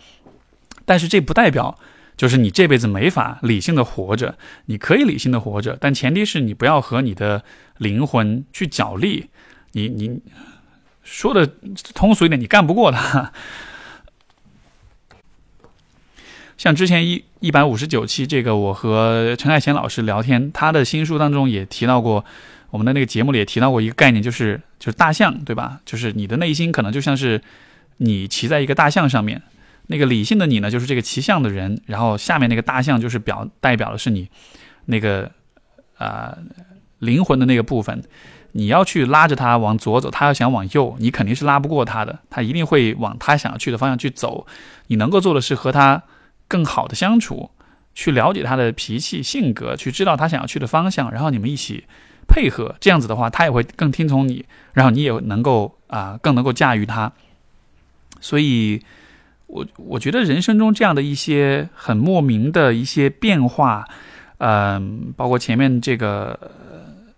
[0.84, 1.78] 但是这不代表。
[2.18, 4.38] 就是你这辈子没法理性的活着，
[4.68, 7.44] 你可以理性的活着，但前提是你不要和你的
[7.78, 9.30] 灵魂去角力。
[9.74, 10.22] 你你
[11.04, 11.46] 说的
[11.94, 13.34] 通俗一点，你干不过他。
[16.58, 22.24] 像之前一一百五十九期，这个我和陈海贤老师聊天，他的新书当中也提到过，
[22.70, 25.80] 我们的那个节目里也提到过一个概念，就是就是大象，对吧？
[25.86, 27.42] 就是你的内心可能就像是
[27.98, 29.42] 你骑在一个大象上面，
[29.88, 34.30] 那个理性的你呢，就是这个骑象的人，然后下面那个大象就是表代表的是你
[34.86, 35.32] 那个
[35.98, 36.38] 啊
[37.00, 38.04] 灵魂的那个部分。
[38.58, 44.48] 你要去拉着他往左走，他要想往右，你肯定是拉不过他的，他一定会往他想要去的方向去走。
[44.88, 46.02] 你能够做的是和他
[46.48, 47.52] 更好的相处，
[47.94, 51.84] 去了解他的脾气性格，去知道他想要去的方向，然后你们一起
[52.28, 57.12] 配合，这样子的话，他也会更听从你，然后你也能够啊更能够驾驭他。
[58.20, 58.82] 所以，
[59.48, 63.88] 我我觉得人生中这样的一些很莫名的一些变化，
[64.38, 66.40] 嗯，包括前面这个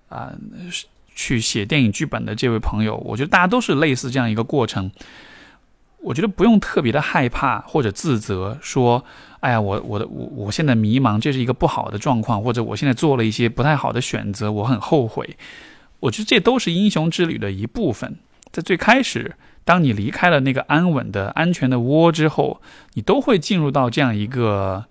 [0.10, 0.32] 啊。
[1.20, 4.92] 去写电影剧本的这位朋友，我觉得大家都是类似这样一个过程。
[6.04, 9.04] 我觉得不用特别的害怕或者自责，说
[9.40, 15.38] ：“哎呀，我我的我我现在迷茫，这是一个不好的状况，或者我现在做了一些不太好的选择，我很后悔。”
[16.02, 18.18] 我觉得这都是英雄之旅的一部分。
[18.52, 22.62] 在最开始，当你离开了那个安稳的安全的窝之后，
[22.94, 24.86] 你都会进入到这样一个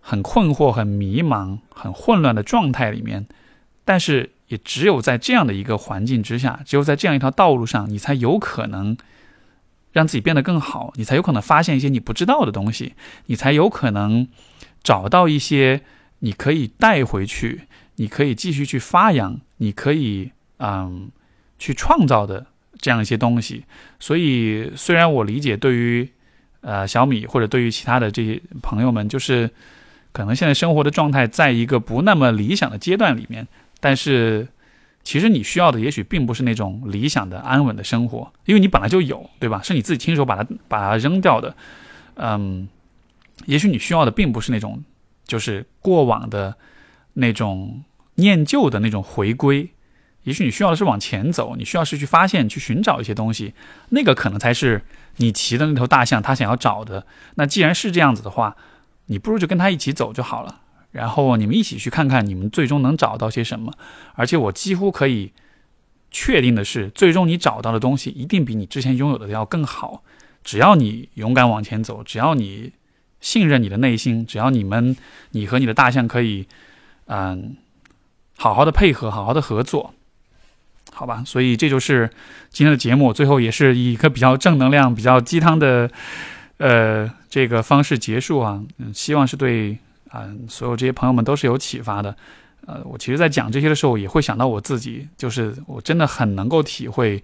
[0.00, 3.26] 很困惑、很迷茫、很混乱的状态里面，
[3.84, 4.30] 但是。
[4.48, 8.96] 也只有在这样的一个环境之下，只有在这样一条道路上，你才有可能
[9.92, 12.94] 让自己变得更好，你才有可能发现一些你不知道的东西，
[13.26, 14.28] 你才有可能
[14.82, 15.82] 找到一些
[16.20, 17.62] 你可以带回去，
[17.96, 21.10] 你可以继续去发扬，你可以嗯
[21.58, 22.46] 去创造的
[22.78, 23.64] 这样一些东西。
[23.98, 26.08] 所以，虽然我理解对于
[26.60, 29.50] 呃小米或者对于其他的这些朋友们，就是
[30.12, 33.46] 可能现在生活的状态在一个不那么理想的阶段里面。
[33.80, 34.48] 但是，
[35.08, 39.62] 其实你需要的也许并不是那种理想的安稳的生活，因为你本来就有，对吧？
[39.62, 41.56] 是你自己亲手把它把它扔掉的。
[42.16, 42.68] 嗯，
[43.46, 44.84] 也许你需要的并不是那种
[45.26, 46.54] 就是过往的
[47.14, 47.82] 那种
[48.16, 49.70] 念旧的那种回归，
[50.24, 53.54] 也许你需要的是往前走，你需要是去发现、去寻找一些东西，
[53.88, 54.82] 那个可能才是
[55.16, 57.06] 你骑的那头大象它想要找的。
[57.36, 58.54] 那既然是这样子的话，
[59.06, 60.60] 你不如就跟他一起走就好了。
[60.98, 63.72] 然后你们一起去看看，你们最终能找到些什么。
[64.14, 65.30] 而且我几乎可以
[66.10, 70.02] 确定的是，最终你找到的东西一定比你之前拥有的要更好。
[70.42, 72.72] 只要你勇敢往前走，只要你
[73.20, 74.96] 信任你的内心，只要你们
[75.30, 76.48] 你和你的大象可以
[77.06, 77.56] 嗯
[78.36, 79.94] 好好的配合，好好的合作，
[80.92, 81.22] 好吧？
[81.24, 82.10] 所以这就是
[82.50, 85.88] 今天的节目，最后也是以一个比较正能量、比较鸡汤的
[86.56, 88.64] 呃这个方式结束啊。
[88.78, 89.78] 嗯，希望是对。
[90.10, 92.16] 啊，所有这些朋友们都是有启发的。
[92.66, 97.22] 呃，我其实，在讲这些的时候，也会想到我自己，就是我真的很能够体会，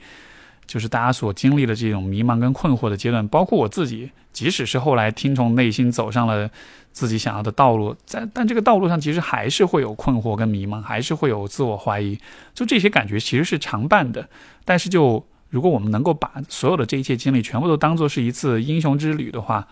[0.66, 6.48] 就是大家所经历的这种迷茫跟困惑的阶段，包括我自己，即使是后来听从内心走上了
[6.92, 12.18] 自己想要的道路，在但这个道路上，其实还是会有困惑跟迷茫，还是会有自我怀疑，
[12.54, 14.26] 就这些感觉其实是常伴的。
[14.64, 19.66] 但是，就如果我们能够把所有的这一切经历全部都当做是一次英雄之旅的话，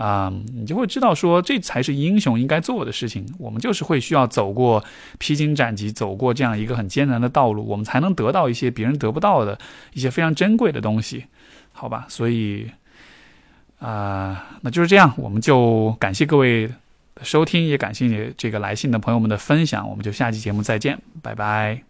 [0.00, 3.26] 啊，你就会知道说，这才是英雄应该做的事情。
[3.38, 4.82] 我们就是会需要走过
[5.18, 9.58] 披荆斩棘，走过这样一个很艰难的道路，我们才能得到一些别人得不到的
[9.92, 11.26] 一些非常珍贵的东西，
[11.72, 12.06] 好吧？
[12.08, 12.70] 所以，
[13.78, 16.70] 啊，那就是这样，我们就感谢各位
[17.22, 21.82] 收听，也感谢你这个来信的朋友们的分享，我们就下期节目再见，拜拜。